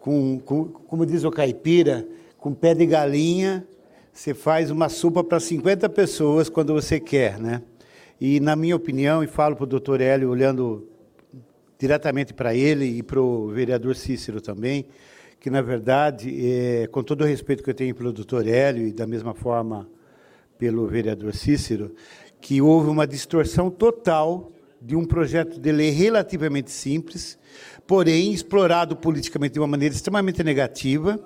Com, 0.00 0.38
com, 0.40 0.66
como 0.66 1.06
diz 1.06 1.24
o 1.24 1.30
caipira, 1.30 2.06
com 2.36 2.52
pé 2.52 2.74
de 2.74 2.84
galinha, 2.84 3.66
você 4.16 4.32
faz 4.32 4.70
uma 4.70 4.88
sopa 4.88 5.22
para 5.22 5.38
50 5.38 5.90
pessoas 5.90 6.48
quando 6.48 6.72
você 6.72 6.98
quer, 6.98 7.38
né? 7.38 7.60
E, 8.18 8.40
na 8.40 8.56
minha 8.56 8.74
opinião, 8.74 9.22
e 9.22 9.26
falo 9.26 9.54
para 9.54 9.64
o 9.64 9.66
doutor 9.66 10.00
Hélio, 10.00 10.30
olhando 10.30 10.88
diretamente 11.78 12.32
para 12.32 12.54
ele 12.54 12.86
e 12.86 13.02
para 13.02 13.20
o 13.20 13.48
vereador 13.48 13.94
Cícero 13.94 14.40
também, 14.40 14.86
que, 15.38 15.50
na 15.50 15.60
verdade, 15.60 16.34
é, 16.50 16.86
com 16.86 17.02
todo 17.02 17.24
o 17.24 17.26
respeito 17.26 17.62
que 17.62 17.68
eu 17.68 17.74
tenho 17.74 17.94
pelo 17.94 18.10
doutor 18.10 18.48
Hélio 18.48 18.86
e, 18.88 18.92
da 18.92 19.06
mesma 19.06 19.34
forma, 19.34 19.86
pelo 20.56 20.86
vereador 20.86 21.34
Cícero, 21.34 21.94
que 22.40 22.62
houve 22.62 22.88
uma 22.88 23.06
distorção 23.06 23.68
total 23.68 24.50
de 24.80 24.96
um 24.96 25.04
projeto 25.04 25.60
de 25.60 25.70
lei 25.70 25.90
relativamente 25.90 26.70
simples, 26.70 27.38
porém 27.86 28.32
explorado 28.32 28.96
politicamente 28.96 29.52
de 29.52 29.60
uma 29.60 29.66
maneira 29.66 29.94
extremamente 29.94 30.42
negativa, 30.42 31.20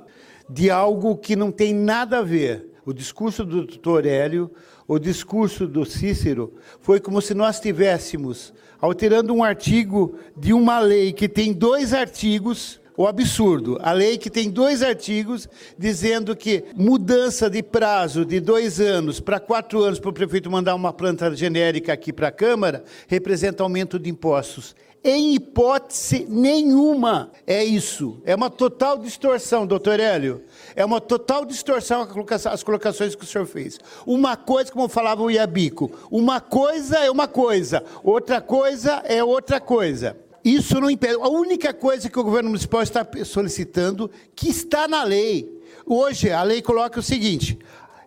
de 0.49 0.71
algo 0.71 1.17
que 1.17 1.37
não 1.37 1.53
tem 1.53 1.73
nada 1.73 2.19
a 2.19 2.23
ver 2.23 2.70
o 2.91 2.95
discurso 2.95 3.45
do 3.45 3.65
doutor 3.65 4.05
Hélio, 4.05 4.51
o 4.87 4.99
discurso 4.99 5.65
do 5.65 5.85
Cícero, 5.85 6.53
foi 6.81 6.99
como 6.99 7.23
se 7.23 7.35
nós 7.35 7.61
tivéssemos 7.61 8.53
alterando 8.81 9.33
um 9.33 9.45
artigo 9.45 10.19
de 10.37 10.53
uma 10.53 10.81
lei 10.81 11.13
que 11.13 11.29
tem 11.29 11.53
dois 11.53 11.95
artigos, 11.95 12.80
o 13.01 13.07
absurdo. 13.07 13.79
A 13.81 13.93
lei 13.93 14.19
que 14.19 14.29
tem 14.29 14.51
dois 14.51 14.83
artigos 14.83 15.49
dizendo 15.79 16.37
que 16.37 16.65
mudança 16.77 17.49
de 17.49 17.63
prazo 17.63 18.27
de 18.27 18.41
dois 18.41 18.79
anos 18.79 19.19
para 19.19 19.41
quatro 19.41 19.83
anos 19.83 19.99
para 19.99 20.11
o 20.11 20.13
prefeito 20.13 20.51
mandar 20.51 20.75
uma 20.75 20.93
planta 20.93 21.35
genérica 21.35 21.95
aqui 21.95 22.13
para 22.13 22.29
a 22.29 22.33
Câmara 22.33 22.85
representa 23.09 23.63
aumento 23.63 23.99
de 23.99 24.11
impostos. 24.11 24.77
Em 25.03 25.35
hipótese 25.35 26.27
nenhuma 26.29 27.31
é 27.47 27.65
isso. 27.65 28.21
É 28.23 28.35
uma 28.35 28.51
total 28.51 28.99
distorção, 28.99 29.67
doutor 29.67 29.99
Hélio. 29.99 30.43
É 30.77 30.85
uma 30.85 31.01
total 31.01 31.47
distorção 31.47 32.07
as 32.51 32.63
colocações 32.63 33.15
que 33.15 33.25
o 33.25 33.27
senhor 33.27 33.47
fez. 33.47 33.79
Uma 34.05 34.37
coisa, 34.37 34.71
como 34.71 34.91
falava 34.91 35.23
o 35.23 35.31
Iabico, 35.31 35.91
uma 36.11 36.39
coisa 36.39 36.99
é 36.99 37.11
uma 37.11 37.27
coisa, 37.27 37.83
outra 38.05 38.43
coisa 38.43 39.03
é 39.07 39.25
outra 39.25 39.59
coisa. 39.59 40.19
Isso 40.45 40.81
não 40.81 40.91
impede. 40.91 41.15
A 41.15 41.29
única 41.29 41.73
coisa 41.73 42.09
que 42.09 42.19
o 42.19 42.25
governo 42.25 42.49
municipal 42.49 42.83
está 42.83 43.07
solicitando, 43.25 44.11
que 44.35 44.49
está 44.49 44.89
na 44.89 45.05
lei. 45.05 45.61
Hoje, 45.87 46.31
a 46.31 46.43
lei 46.43 46.63
coloca 46.63 47.01
o 47.01 47.03
seguinte: 47.03 47.59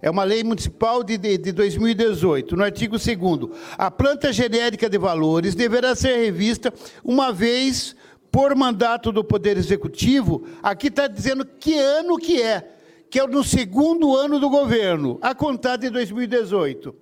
é 0.01 0.09
uma 0.09 0.23
lei 0.23 0.43
municipal 0.43 1.03
de, 1.03 1.17
de, 1.17 1.37
de 1.37 1.51
2018. 1.51 2.55
No 2.55 2.63
artigo 2.63 2.97
2 2.97 3.17
a 3.77 3.89
planta 3.89 4.33
genérica 4.33 4.89
de 4.89 4.97
valores 4.97 5.55
deverá 5.55 5.95
ser 5.95 6.17
revista 6.17 6.73
uma 7.03 7.31
vez 7.31 7.95
por 8.31 8.55
mandato 8.55 9.11
do 9.11 9.23
Poder 9.23 9.57
Executivo. 9.57 10.43
Aqui 10.61 10.87
está 10.87 11.07
dizendo 11.07 11.45
que 11.45 11.77
ano 11.77 12.17
que 12.17 12.41
é, 12.41 12.67
que 13.09 13.19
é 13.19 13.27
no 13.27 13.43
segundo 13.43 14.17
ano 14.17 14.39
do 14.39 14.49
governo, 14.49 15.19
a 15.21 15.35
contar 15.35 15.77
de 15.77 15.89
2018. 15.89 16.95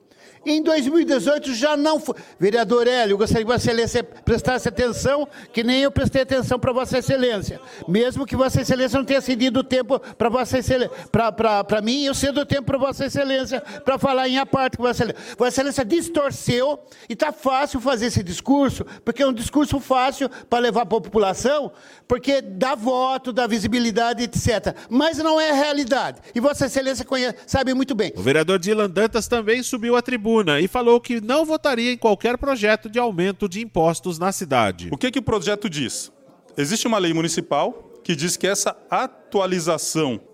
Em 0.45 0.61
2018 0.63 1.53
já 1.53 1.77
não 1.77 1.99
foi. 1.99 2.15
Vereador 2.39 2.87
Hélio, 2.87 3.17
gostaria 3.17 3.45
que 3.45 3.51
Vossa 3.51 3.69
Excelência 3.69 4.03
prestasse 4.03 4.67
atenção, 4.67 5.27
que 5.53 5.63
nem 5.63 5.83
eu 5.83 5.91
prestei 5.91 6.23
atenção 6.23 6.57
para 6.57 6.73
Vossa 6.73 6.97
Excelência. 6.97 7.61
Mesmo 7.87 8.25
que 8.25 8.35
Vossa 8.35 8.61
Excelência 8.61 8.97
não 8.97 9.05
tenha 9.05 9.21
cedido 9.21 9.63
tempo 9.63 9.99
para 9.99 10.29
Vossa 10.29 10.57
Excelência, 10.57 10.91
para 11.11 11.81
mim, 11.81 12.05
eu 12.05 12.15
cedo 12.15 12.43
tempo 12.43 12.63
para 12.63 12.77
Vossa 12.79 13.05
Excelência 13.05 13.61
para 13.85 13.99
falar 13.99 14.27
em 14.27 14.39
a 14.39 14.45
parte 14.45 14.77
com 14.77 14.83
Vossa 14.83 15.03
Excelência. 15.03 15.35
Vossa 15.37 15.49
Excelência 15.49 15.85
distorceu 15.85 16.79
e 17.07 17.13
está 17.13 17.31
fácil 17.31 17.79
fazer 17.79 18.07
esse 18.07 18.23
discurso, 18.23 18.83
porque 19.05 19.21
é 19.21 19.27
um 19.27 19.33
discurso 19.33 19.79
fácil 19.79 20.27
para 20.49 20.59
levar 20.59 20.87
para 20.87 20.97
a 20.97 21.01
população, 21.01 21.71
porque 22.07 22.41
dá 22.41 22.73
voto, 22.73 23.31
dá 23.31 23.45
visibilidade, 23.45 24.23
etc. 24.23 24.75
Mas 24.89 25.19
não 25.19 25.39
é 25.39 25.51
a 25.51 25.53
realidade. 25.53 26.19
E 26.33 26.39
Vossa 26.39 26.65
Excelência 26.65 27.05
conhece, 27.05 27.37
sabe 27.45 27.75
muito 27.75 27.93
bem. 27.93 28.11
O 28.15 28.21
vereador 28.23 28.57
Dilan 28.57 28.89
Dantas 28.89 29.27
também 29.27 29.61
subiu 29.61 29.95
à 29.95 30.01
tribuna 30.01 30.30
tribuna 30.31 30.59
e 30.59 30.67
falou 30.67 30.99
que 30.99 31.19
não 31.19 31.45
votaria 31.45 31.91
em 31.91 31.97
qualquer 31.97 32.37
projeto 32.37 32.89
de 32.89 32.97
aumento 32.97 33.49
de 33.49 33.61
impostos 33.61 34.17
na 34.17 34.31
cidade. 34.31 34.89
O 34.91 34.97
que, 34.97 35.11
que 35.11 35.19
o 35.19 35.23
projeto 35.23 35.69
diz? 35.69 36.11
Existe 36.57 36.87
uma 36.87 36.97
lei 36.97 37.13
municipal 37.13 37.91
que 38.03 38.15
diz 38.15 38.37
que 38.37 38.47
essa 38.47 38.75
atualização 38.89 39.20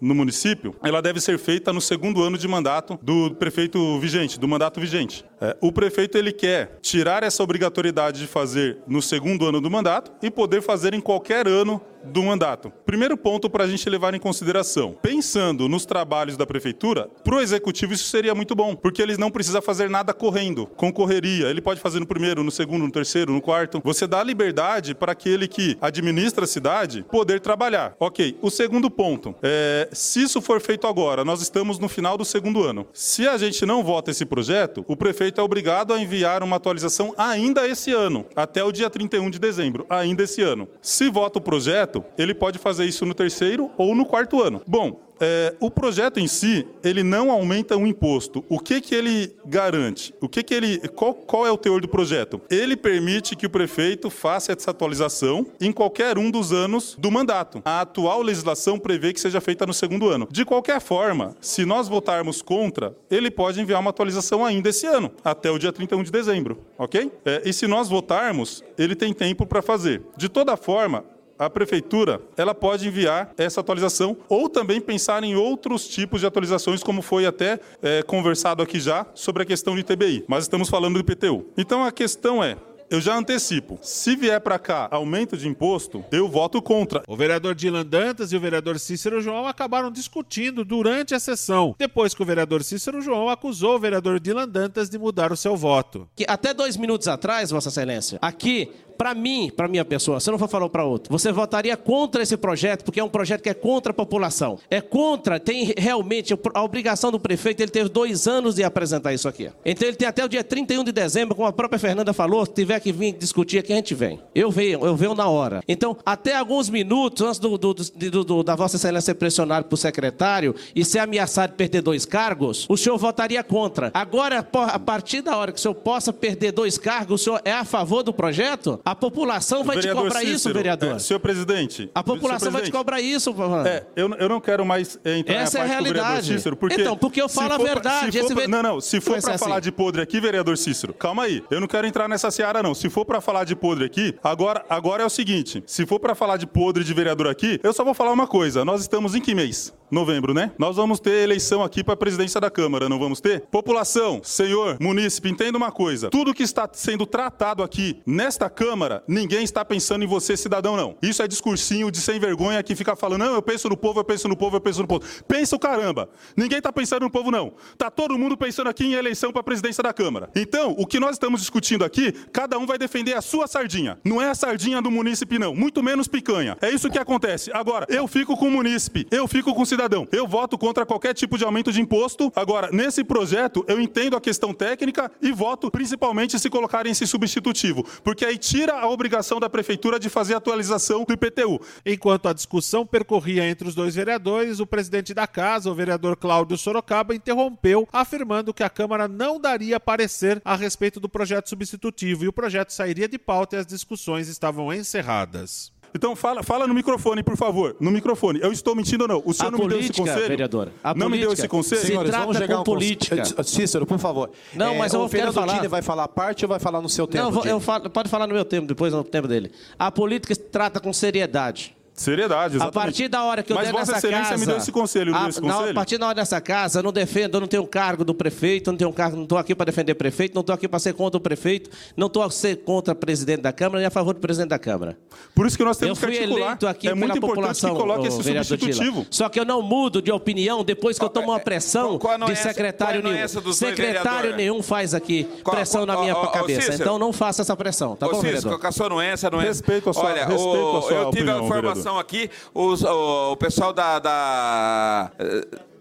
no 0.01 0.15
município 0.15 0.75
ela 0.83 1.01
deve 1.01 1.19
ser 1.19 1.37
feita 1.37 1.71
no 1.73 1.81
segundo 1.81 2.23
ano 2.23 2.37
de 2.37 2.47
mandato 2.47 2.97
do 3.01 3.31
prefeito 3.35 3.99
vigente, 3.99 4.39
do 4.39 4.47
mandato 4.47 4.79
vigente. 4.79 5.25
É, 5.39 5.55
o 5.61 5.71
prefeito 5.71 6.17
ele 6.17 6.31
quer 6.31 6.79
tirar 6.81 7.21
essa 7.23 7.43
obrigatoriedade 7.43 8.19
de 8.19 8.27
fazer 8.27 8.79
no 8.87 9.01
segundo 9.01 9.45
ano 9.45 9.61
do 9.61 9.69
mandato 9.69 10.11
e 10.21 10.31
poder 10.31 10.61
fazer 10.61 10.93
em 10.93 11.01
qualquer 11.01 11.47
ano 11.47 11.81
do 12.03 12.23
mandato. 12.23 12.71
Primeiro 12.85 13.17
ponto 13.17 13.49
para 13.49 13.63
a 13.63 13.67
gente 13.67 13.87
levar 13.89 14.13
em 14.13 14.19
consideração. 14.19 14.93
Pensando 15.01 15.67
nos 15.67 15.85
trabalhos 15.85 16.37
da 16.37 16.45
prefeitura, 16.45 17.09
para 17.23 17.35
o 17.35 17.41
executivo 17.41 17.93
isso 17.93 18.05
seria 18.05 18.33
muito 18.33 18.55
bom, 18.55 18.75
porque 18.75 19.01
eles 19.01 19.17
não 19.17 19.29
precisam 19.29 19.61
fazer 19.61 19.89
nada 19.89 20.13
correndo, 20.13 20.65
com 20.65 20.91
correria. 20.91 21.47
Ele 21.47 21.61
pode 21.61 21.79
fazer 21.79 21.99
no 21.99 22.07
primeiro, 22.07 22.43
no 22.43 22.51
segundo, 22.51 22.83
no 22.83 22.91
terceiro, 22.91 23.33
no 23.33 23.41
quarto. 23.41 23.81
Você 23.83 24.07
dá 24.07 24.23
liberdade 24.23 24.95
para 24.95 25.11
aquele 25.11 25.47
que 25.47 25.77
administra 25.81 26.45
a 26.45 26.47
cidade 26.47 27.05
poder 27.09 27.39
trabalhar. 27.39 27.95
Ok. 27.99 28.37
O 28.41 28.49
segundo 28.49 28.86
ponto. 28.89 29.35
É, 29.41 29.89
se 29.91 30.23
isso 30.23 30.41
for 30.41 30.61
feito 30.61 30.87
agora, 30.87 31.23
nós 31.23 31.41
estamos 31.41 31.79
no 31.79 31.87
final 31.87 32.17
do 32.17 32.25
segundo 32.25 32.63
ano. 32.63 32.87
Se 32.93 33.27
a 33.27 33.37
gente 33.37 33.65
não 33.65 33.83
vota 33.83 34.11
esse 34.11 34.25
projeto, 34.25 34.83
o 34.87 34.95
prefeito 34.95 35.41
é 35.41 35.43
obrigado 35.43 35.93
a 35.93 36.01
enviar 36.01 36.43
uma 36.43 36.55
atualização 36.55 37.13
ainda 37.17 37.67
esse 37.67 37.91
ano, 37.91 38.25
até 38.35 38.63
o 38.63 38.71
dia 38.71 38.89
31 38.89 39.29
de 39.29 39.39
dezembro, 39.39 39.85
ainda 39.89 40.23
esse 40.23 40.41
ano. 40.41 40.67
Se 40.81 41.09
vota 41.09 41.39
o 41.39 41.41
projeto, 41.41 42.03
ele 42.17 42.33
pode 42.33 42.59
fazer 42.59 42.85
isso 42.85 43.05
no 43.05 43.13
terceiro 43.13 43.71
ou 43.77 43.95
no 43.95 44.05
quarto 44.05 44.41
ano. 44.41 44.61
Bom, 44.67 45.06
é, 45.19 45.55
o 45.59 45.69
projeto 45.69 46.19
em 46.19 46.27
si, 46.27 46.65
ele 46.83 47.03
não 47.03 47.31
aumenta 47.31 47.77
o 47.77 47.87
imposto. 47.87 48.43
O 48.49 48.59
que, 48.59 48.81
que 48.81 48.95
ele 48.95 49.35
garante? 49.45 50.13
O 50.21 50.27
que, 50.27 50.43
que 50.43 50.53
ele, 50.53 50.79
qual, 50.89 51.13
qual 51.13 51.45
é 51.45 51.51
o 51.51 51.57
teor 51.57 51.81
do 51.81 51.87
projeto? 51.87 52.41
Ele 52.49 52.75
permite 52.75 53.35
que 53.35 53.45
o 53.45 53.49
prefeito 53.49 54.09
faça 54.09 54.51
essa 54.51 54.71
atualização 54.71 55.47
em 55.59 55.71
qualquer 55.71 56.17
um 56.17 56.29
dos 56.29 56.51
anos 56.51 56.95
do 56.99 57.11
mandato. 57.11 57.61
A 57.65 57.81
atual 57.81 58.21
legislação 58.21 58.79
prevê 58.79 59.13
que 59.13 59.19
seja 59.19 59.41
feita 59.41 59.65
no 59.65 59.73
segundo 59.73 60.09
ano. 60.09 60.27
De 60.31 60.45
qualquer 60.45 60.79
forma, 60.81 61.35
se 61.41 61.65
nós 61.65 61.87
votarmos 61.87 62.41
contra, 62.41 62.95
ele 63.09 63.31
pode 63.31 63.59
enviar 63.61 63.79
uma 63.79 63.89
atualização 63.89 64.45
ainda 64.45 64.69
esse 64.69 64.85
ano, 64.85 65.11
até 65.23 65.49
o 65.51 65.57
dia 65.57 65.71
31 65.71 66.03
de 66.03 66.11
dezembro, 66.11 66.59
ok? 66.77 67.11
É, 67.25 67.41
e 67.45 67.53
se 67.53 67.67
nós 67.67 67.89
votarmos, 67.89 68.63
ele 68.77 68.95
tem 68.95 69.13
tempo 69.13 69.45
para 69.45 69.61
fazer. 69.61 70.01
De 70.15 70.29
toda 70.29 70.57
forma, 70.57 71.03
a 71.37 71.49
prefeitura 71.49 72.21
ela 72.35 72.53
pode 72.53 72.87
enviar 72.87 73.31
essa 73.37 73.61
atualização 73.61 74.17
ou 74.27 74.49
também 74.49 74.81
pensar 74.81 75.23
em 75.23 75.35
outros 75.35 75.87
tipos 75.87 76.21
de 76.21 76.27
atualizações, 76.27 76.83
como 76.83 77.01
foi 77.01 77.25
até 77.25 77.59
é, 77.81 78.03
conversado 78.03 78.63
aqui 78.63 78.79
já 78.79 79.05
sobre 79.13 79.43
a 79.43 79.45
questão 79.45 79.75
de 79.75 79.83
TBI. 79.83 80.25
Mas 80.27 80.45
estamos 80.45 80.69
falando 80.69 80.95
do 80.95 80.99
IPTU. 80.99 81.45
Então 81.57 81.83
a 81.83 81.91
questão 81.91 82.43
é: 82.43 82.57
eu 82.89 83.01
já 83.01 83.17
antecipo. 83.17 83.77
Se 83.81 84.15
vier 84.15 84.39
para 84.39 84.57
cá 84.57 84.87
aumento 84.89 85.35
de 85.35 85.47
imposto, 85.47 86.05
eu 86.11 86.27
voto 86.27 86.61
contra. 86.61 87.03
O 87.07 87.17
vereador 87.17 87.53
Dilan 87.53 87.85
Dantas 87.85 88.31
e 88.31 88.37
o 88.37 88.39
vereador 88.39 88.79
Cícero 88.79 89.21
João 89.21 89.45
acabaram 89.45 89.91
discutindo 89.91 90.63
durante 90.63 91.13
a 91.13 91.19
sessão, 91.19 91.75
depois 91.77 92.13
que 92.13 92.21
o 92.21 92.25
vereador 92.25 92.63
Cícero 92.63 93.01
João 93.01 93.27
acusou 93.29 93.75
o 93.75 93.79
vereador 93.79 94.19
Dilan 94.19 94.47
Dantas 94.47 94.89
de 94.89 94.97
mudar 94.97 95.33
o 95.33 95.37
seu 95.37 95.55
voto. 95.57 96.07
Que 96.15 96.25
até 96.27 96.53
dois 96.53 96.77
minutos 96.77 97.07
atrás, 97.07 97.51
Vossa 97.51 97.69
Excelência, 97.69 98.19
aqui 98.21 98.71
para 98.97 99.13
mim, 99.13 99.51
para 99.55 99.67
minha 99.67 99.85
pessoa, 99.85 100.19
você 100.19 100.31
não 100.31 100.37
for 100.37 100.47
falar 100.47 100.69
para 100.69 100.83
outro, 100.83 101.11
você 101.11 101.31
votaria 101.31 101.75
contra 101.75 102.23
esse 102.23 102.37
projeto, 102.37 102.83
porque 102.83 102.99
é 102.99 103.03
um 103.03 103.09
projeto 103.09 103.41
que 103.41 103.49
é 103.49 103.53
contra 103.53 103.91
a 103.91 103.95
população. 103.95 104.59
É 104.69 104.81
contra, 104.81 105.39
tem 105.39 105.73
realmente 105.77 106.37
a 106.53 106.63
obrigação 106.63 107.11
do 107.11 107.19
prefeito, 107.19 107.61
ele 107.61 107.71
teve 107.71 107.89
dois 107.89 108.27
anos 108.27 108.55
de 108.55 108.63
apresentar 108.63 109.13
isso 109.13 109.27
aqui. 109.27 109.49
Então 109.65 109.87
ele 109.87 109.97
tem 109.97 110.07
até 110.07 110.23
o 110.23 110.29
dia 110.29 110.43
31 110.43 110.83
de 110.83 110.91
dezembro, 110.91 111.35
como 111.35 111.47
a 111.47 111.53
própria 111.53 111.79
Fernanda 111.79 112.13
falou, 112.13 112.45
se 112.45 112.53
tiver 112.53 112.79
que 112.79 112.91
vir 112.91 113.13
discutir 113.13 113.59
aqui, 113.59 113.73
a 113.73 113.75
gente 113.77 113.95
vem. 113.95 114.19
Eu 114.35 114.51
venho, 114.51 114.85
eu 114.85 114.95
venho 114.95 115.15
na 115.15 115.27
hora. 115.27 115.61
Então, 115.67 115.97
até 116.05 116.35
alguns 116.35 116.69
minutos 116.69 117.21
antes 117.25 117.39
do, 117.39 117.57
do, 117.57 117.73
do, 117.73 118.23
do 118.23 118.43
da 118.43 118.55
Vossa 118.55 118.75
Excelência 118.75 119.07
ser 119.07 119.15
pressionado 119.15 119.67
por 119.67 119.77
secretário 119.77 120.53
e 120.75 120.83
ser 120.83 120.99
ameaçado 120.99 121.51
de 121.51 121.57
perder 121.57 121.81
dois 121.81 122.05
cargos, 122.05 122.65
o 122.69 122.77
senhor 122.77 122.97
votaria 122.97 123.43
contra. 123.43 123.91
Agora, 123.93 124.39
a 124.39 124.79
partir 124.79 125.21
da 125.21 125.35
hora 125.37 125.51
que 125.51 125.59
o 125.59 125.61
senhor 125.61 125.75
possa 125.75 126.11
perder 126.11 126.51
dois 126.51 126.77
cargos, 126.77 127.21
o 127.21 127.23
senhor 127.23 127.41
é 127.45 127.51
a 127.51 127.63
favor 127.63 128.03
do 128.03 128.13
projeto? 128.13 128.79
A 128.87 128.95
população 128.95 129.65
vai 129.65 129.79
te 129.79 129.91
cobrar 129.91 130.19
Cícero, 130.21 130.35
isso, 130.35 130.53
vereador. 130.53 130.95
É, 130.95 130.99
senhor 130.99 131.19
presidente. 131.19 131.91
A 131.93 132.01
população 132.01 132.49
vai 132.49 132.61
te 132.61 132.71
cobrar 132.71 133.01
isso, 133.01 133.35
É, 133.65 133.83
eu, 133.97 134.09
eu 134.13 134.29
não 134.29 134.39
quero 134.39 134.65
mais 134.65 134.97
entrar 135.03 135.35
Essa 135.35 135.59
é 135.59 135.61
a 135.63 135.65
realidade. 135.65 136.27
Cícero, 136.27 136.55
porque 136.55 136.79
então, 136.79 136.95
porque 136.95 137.21
eu 137.21 137.27
falo 137.27 137.55
a 137.55 137.57
verdade. 137.57 138.17
Não, 138.47 138.63
não. 138.63 138.79
Se 138.79 139.01
for 139.01 139.21
para 139.21 139.37
falar 139.37 139.55
assim. 139.55 139.63
de 139.63 139.71
podre 139.73 140.01
aqui, 140.01 140.21
vereador 140.21 140.57
Cícero, 140.57 140.93
calma 140.93 141.23
aí. 141.23 141.43
Eu 141.51 141.59
não 141.59 141.67
quero 141.67 141.85
entrar 141.85 142.07
nessa 142.07 142.31
seara, 142.31 142.63
não. 142.63 142.73
Se 142.73 142.89
for 142.89 143.03
para 143.03 143.19
falar 143.19 143.43
de 143.43 143.57
podre 143.57 143.83
aqui, 143.83 144.15
agora, 144.23 144.65
agora 144.69 145.03
é 145.03 145.05
o 145.05 145.09
seguinte: 145.09 145.61
se 145.67 145.85
for 145.85 145.99
para 145.99 146.15
falar 146.15 146.37
de 146.37 146.47
podre 146.47 146.85
de 146.85 146.93
vereador 146.93 147.27
aqui, 147.27 147.59
eu 147.61 147.73
só 147.73 147.83
vou 147.83 147.93
falar 147.93 148.13
uma 148.13 148.25
coisa. 148.25 148.63
Nós 148.63 148.79
estamos 148.79 149.15
em 149.15 149.19
que 149.19 149.35
mês? 149.35 149.73
Novembro, 149.89 150.33
né? 150.33 150.51
Nós 150.57 150.75
vamos 150.75 150.99
ter 150.99 151.23
eleição 151.23 151.63
aqui 151.63 151.81
para 151.81 151.93
a 151.93 151.97
presidência 151.97 152.41
da 152.41 152.51
Câmara, 152.51 152.89
não 152.89 152.99
vamos 152.99 153.21
ter? 153.21 153.41
População, 153.49 154.19
senhor, 154.21 154.77
munícipe, 154.81 155.29
entenda 155.29 155.57
uma 155.57 155.71
coisa. 155.71 156.09
Tudo 156.09 156.33
que 156.33 156.43
está 156.43 156.69
sendo 156.73 157.05
tratado 157.05 157.63
aqui 157.63 158.01
nesta 158.05 158.49
Câmara, 158.49 158.76
ninguém 159.07 159.43
está 159.43 159.63
pensando 159.63 160.03
em 160.03 160.07
você, 160.07 160.37
cidadão, 160.37 160.75
não. 160.75 160.95
Isso 161.01 161.21
é 161.21 161.27
discursinho 161.27 161.89
de 161.89 161.99
sem 161.99 162.19
vergonha 162.19 162.61
que 162.63 162.75
fica 162.75 162.95
falando, 162.95 163.19
não, 163.21 163.33
eu 163.33 163.41
penso 163.41 163.69
no 163.69 163.77
povo, 163.77 163.99
eu 163.99 164.03
penso 164.03 164.27
no 164.27 164.35
povo, 164.35 164.57
eu 164.57 164.61
penso 164.61 164.81
no 164.81 164.87
povo. 164.87 165.03
Pensa 165.27 165.55
o 165.55 165.59
caramba. 165.59 166.09
Ninguém 166.35 166.59
está 166.59 166.71
pensando 166.71 167.03
no 167.03 167.09
povo, 167.09 167.31
não. 167.31 167.53
Tá 167.77 167.89
todo 167.89 168.17
mundo 168.17 168.37
pensando 168.37 168.69
aqui 168.69 168.85
em 168.85 168.93
eleição 168.93 169.31
para 169.31 169.41
a 169.41 169.43
presidência 169.43 169.81
da 169.81 169.93
Câmara. 169.93 170.29
Então, 170.35 170.75
o 170.77 170.85
que 170.85 170.99
nós 170.99 171.11
estamos 171.11 171.41
discutindo 171.41 171.83
aqui, 171.83 172.11
cada 172.31 172.57
um 172.57 172.65
vai 172.65 172.77
defender 172.77 173.13
a 173.13 173.21
sua 173.21 173.47
sardinha. 173.47 173.97
Não 174.03 174.21
é 174.21 174.29
a 174.29 174.35
sardinha 174.35 174.81
do 174.81 174.91
munícipe, 174.91 175.39
não. 175.39 175.55
Muito 175.55 175.81
menos 175.81 176.07
picanha. 176.07 176.57
É 176.61 176.69
isso 176.69 176.89
que 176.89 176.99
acontece. 176.99 177.51
Agora, 177.53 177.85
eu 177.89 178.07
fico 178.07 178.37
com 178.37 178.47
o 178.47 178.51
munícipe, 178.51 179.07
eu 179.11 179.27
fico 179.27 179.53
com 179.53 179.61
o 179.61 179.65
cidadão. 179.65 180.07
Eu 180.11 180.27
voto 180.27 180.57
contra 180.57 180.85
qualquer 180.85 181.13
tipo 181.13 181.37
de 181.37 181.43
aumento 181.43 181.71
de 181.71 181.81
imposto. 181.81 182.31
Agora, 182.35 182.69
nesse 182.71 183.03
projeto, 183.03 183.65
eu 183.67 183.79
entendo 183.79 184.15
a 184.15 184.21
questão 184.21 184.53
técnica 184.53 185.11
e 185.21 185.31
voto 185.31 185.71
principalmente 185.71 186.37
se 186.39 186.49
colocarem 186.49 186.91
esse 186.91 187.07
substitutivo, 187.07 187.85
porque 188.03 188.25
aí 188.25 188.37
tira 188.37 188.66
a 188.73 188.87
obrigação 188.87 189.39
da 189.39 189.49
prefeitura 189.49 189.99
de 189.99 190.09
fazer 190.09 190.33
atualização 190.33 191.03
do 191.03 191.13
IPTU. 191.13 191.59
Enquanto 191.85 192.27
a 192.27 192.33
discussão 192.33 192.85
percorria 192.85 193.47
entre 193.47 193.67
os 193.67 193.75
dois 193.75 193.95
vereadores, 193.95 194.59
o 194.59 194.67
presidente 194.67 195.13
da 195.13 195.27
casa, 195.27 195.69
o 195.69 195.75
vereador 195.75 196.15
Cláudio 196.17 196.57
Sorocaba, 196.57 197.15
interrompeu, 197.15 197.87
afirmando 197.91 198.53
que 198.53 198.63
a 198.63 198.69
Câmara 198.69 199.07
não 199.07 199.39
daria 199.39 199.79
parecer 199.79 200.41
a 200.43 200.55
respeito 200.55 200.99
do 200.99 201.09
projeto 201.09 201.49
substitutivo 201.49 202.23
e 202.23 202.27
o 202.27 202.33
projeto 202.33 202.71
sairia 202.71 203.07
de 203.07 203.17
pauta 203.17 203.55
e 203.55 203.59
as 203.59 203.65
discussões 203.65 204.27
estavam 204.27 204.73
encerradas. 204.73 205.71
Então 205.93 206.15
fala, 206.15 206.43
fala 206.43 206.67
no 206.67 206.73
microfone, 206.73 207.23
por 207.23 207.37
favor. 207.37 207.75
No 207.79 207.91
microfone. 207.91 208.39
Eu 208.41 208.51
estou 208.51 208.75
mentindo 208.75 209.03
ou 209.03 209.07
não? 209.07 209.23
O 209.25 209.33
senhor 209.33 209.49
a 209.49 209.51
não 209.51 209.59
política, 209.59 209.77
me 209.77 209.79
deu 209.79 209.89
esse 209.89 209.93
conselho? 210.01 210.27
Vereador, 210.27 210.71
a 210.83 210.93
não 210.93 211.09
me 211.09 211.17
deu 211.17 211.33
esse 211.33 211.47
conselho? 211.47 211.81
Se 211.81 211.87
Senhores, 211.87 212.11
vamos 212.11 212.37
chegar 212.37 212.57
com 212.57 212.63
política. 212.63 213.43
Cícero, 213.43 213.85
por 213.85 213.99
favor. 213.99 214.29
Não, 214.53 214.75
mas 214.75 214.93
é, 214.93 214.97
eu 214.97 215.01
o 215.01 215.09
quero 215.09 215.33
falar. 215.33 215.67
vai 215.67 215.81
falar 215.81 216.03
a 216.03 216.07
parte 216.07 216.45
ou 216.45 216.49
vai 216.49 216.59
falar 216.59 216.81
no 216.81 216.89
seu 216.89 217.07
tempo? 217.07 217.31
Não, 217.31 217.45
eu 217.45 217.59
falo, 217.59 217.89
pode 217.89 218.09
falar 218.09 218.27
no 218.27 218.33
meu 218.33 218.45
tempo, 218.45 218.67
depois 218.67 218.93
no 218.93 219.03
tempo 219.03 219.27
dele. 219.27 219.51
A 219.77 219.91
política 219.91 220.35
trata 220.35 220.79
com 220.79 220.91
seriedade. 220.91 221.76
Seriedade, 221.97 222.57
exatamente. 222.57 222.77
A 222.77 222.81
partir 222.81 223.07
da 223.07 223.23
hora 223.23 223.41
que 223.41 223.51
eu 223.51 223.55
Mas 223.55 223.65
der 223.65 223.71
Vossa 223.71 223.91
nessa 223.93 224.07
Excelência 224.07 224.29
casa, 224.29 224.39
me 224.39 224.45
deu 224.45 224.57
esse 224.57 224.71
conselho, 224.71 225.11
não 225.11 225.19
a, 225.19 225.29
esse 225.29 225.41
conselho? 225.41 225.61
Não, 225.61 225.71
a 225.71 225.73
partir 225.73 225.97
da 225.97 226.05
hora 226.05 226.15
dessa 226.15 226.39
casa, 226.39 226.77
eu 226.77 226.83
não 226.83 226.93
defendo, 226.93 227.33
eu 227.33 227.41
não 227.41 227.47
tenho 227.47 227.65
cargo 227.65 228.05
do 228.05 228.13
prefeito, 228.13 228.69
não 228.71 228.77
tenho 228.77 228.93
cargo, 228.93 229.15
não 229.15 229.23
estou 229.23 229.35
aqui 229.35 229.55
para 229.55 229.65
defender 229.65 229.95
prefeito, 229.95 230.35
não 230.35 230.41
estou 230.41 230.53
aqui 230.53 230.67
para 230.67 230.77
ser 230.77 230.93
contra 230.93 231.17
o 231.17 231.21
prefeito, 231.21 231.71
não 231.97 232.05
estou 232.05 232.21
a 232.21 232.29
ser 232.29 232.57
contra 232.57 232.93
o 232.93 232.95
presidente 232.95 233.41
da 233.41 233.51
Câmara, 233.51 233.79
nem 233.79 233.87
a 233.87 233.89
favor 233.89 234.13
do 234.13 234.19
presidente 234.19 234.49
da 234.49 234.59
Câmara. 234.59 234.95
Por 235.33 235.47
isso 235.47 235.57
que 235.57 235.63
nós 235.63 235.75
temos 235.75 235.97
eu 235.97 236.07
fui 236.07 236.15
que 236.15 236.19
articular. 236.19 236.45
Eleito 236.49 236.67
aqui 236.67 236.87
é 236.87 236.93
muito 236.93 237.17
importante 237.17 237.61
população, 237.61 237.73
que 237.73 237.81
coloque 237.81 238.07
esse 238.07 238.23
substitutivo. 238.23 239.07
Só 239.09 239.27
que 239.27 239.39
eu 239.39 239.45
não 239.45 239.63
mudo 239.63 239.99
de 239.99 240.11
opinião 240.11 240.63
depois 240.63 240.99
que 240.99 241.03
eu 241.03 241.09
tomo 241.09 241.31
uma 241.31 241.39
pressão 241.39 241.97
qual, 241.97 242.19
qual 242.19 242.29
de 242.29 242.35
secretário 242.35 242.99
é 242.99 243.11
nenhum. 243.11 243.53
Secretário 243.53 244.35
nenhum 244.35 244.61
faz 244.61 244.93
aqui 244.93 245.27
pressão 245.43 245.83
na 245.83 245.97
minha 245.99 246.13
cabeça. 246.27 246.75
então 246.75 246.99
não 246.99 247.11
faça 247.11 247.41
essa 247.41 247.55
pressão, 247.55 247.95
tá 247.95 248.07
bom, 248.07 248.21
vereador? 248.21 248.59
Com 248.59 248.67
a 248.67 248.71
sua 248.71 248.85
anuência, 248.85 249.31
não 249.31 249.41
é? 249.41 249.45
Respeito 249.45 249.89
a 249.89 249.93
sua, 249.93 250.03
Olha, 250.03 250.25
respeito 250.25 250.77
a 250.77 250.81
sua 250.83 250.91
eu 250.91 251.11
tive 251.11 251.31
a 251.31 251.39
informação 251.39 251.86
aqui, 251.95 252.29
os, 252.53 252.83
o, 252.83 253.33
o 253.33 253.37
pessoal 253.37 253.71
da, 253.71 253.99
da 253.99 255.11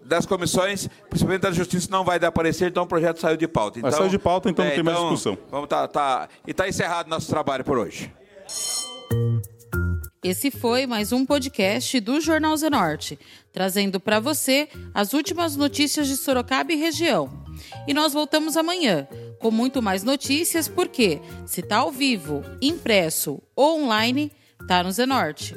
das 0.07 0.25
comissões, 0.25 0.87
principalmente 1.09 1.41
da 1.41 1.51
Justiça, 1.51 1.89
não 1.91 2.03
vai 2.03 2.17
dar 2.17 2.31
parecer, 2.31 2.69
então 2.69 2.83
o 2.83 2.87
projeto 2.87 3.19
saiu 3.19 3.35
de 3.35 3.47
pauta. 3.47 3.79
Então, 3.79 3.91
saiu 3.91 4.09
de 4.09 4.17
pauta, 4.17 4.49
então 4.49 4.63
é, 4.63 4.69
não 4.69 4.75
tem 4.75 4.81
então, 4.81 4.93
mais 4.93 5.09
discussão. 5.09 5.37
Vamos 5.51 5.67
tá, 5.67 5.87
tá, 5.87 6.29
e 6.45 6.51
está 6.51 6.67
encerrado 6.67 7.09
nosso 7.09 7.27
trabalho 7.27 7.63
por 7.63 7.77
hoje. 7.77 8.11
Esse 10.23 10.49
foi 10.49 10.87
mais 10.87 11.11
um 11.11 11.25
podcast 11.25 11.99
do 11.99 12.19
Jornal 12.19 12.55
Zenorte, 12.57 13.19
trazendo 13.51 13.99
para 13.99 14.19
você 14.19 14.67
as 14.93 15.13
últimas 15.13 15.55
notícias 15.55 16.07
de 16.07 16.15
Sorocaba 16.15 16.71
e 16.73 16.75
região. 16.75 17.29
E 17.87 17.93
nós 17.93 18.13
voltamos 18.13 18.57
amanhã 18.57 19.07
com 19.39 19.51
muito 19.51 19.81
mais 19.81 20.03
notícias, 20.03 20.67
porque 20.67 21.21
se 21.45 21.61
está 21.61 21.77
ao 21.77 21.91
vivo, 21.91 22.43
impresso 22.61 23.41
ou 23.55 23.83
online, 23.83 24.31
tá 24.67 24.83
no 24.83 24.91
Zenorte. 24.91 25.55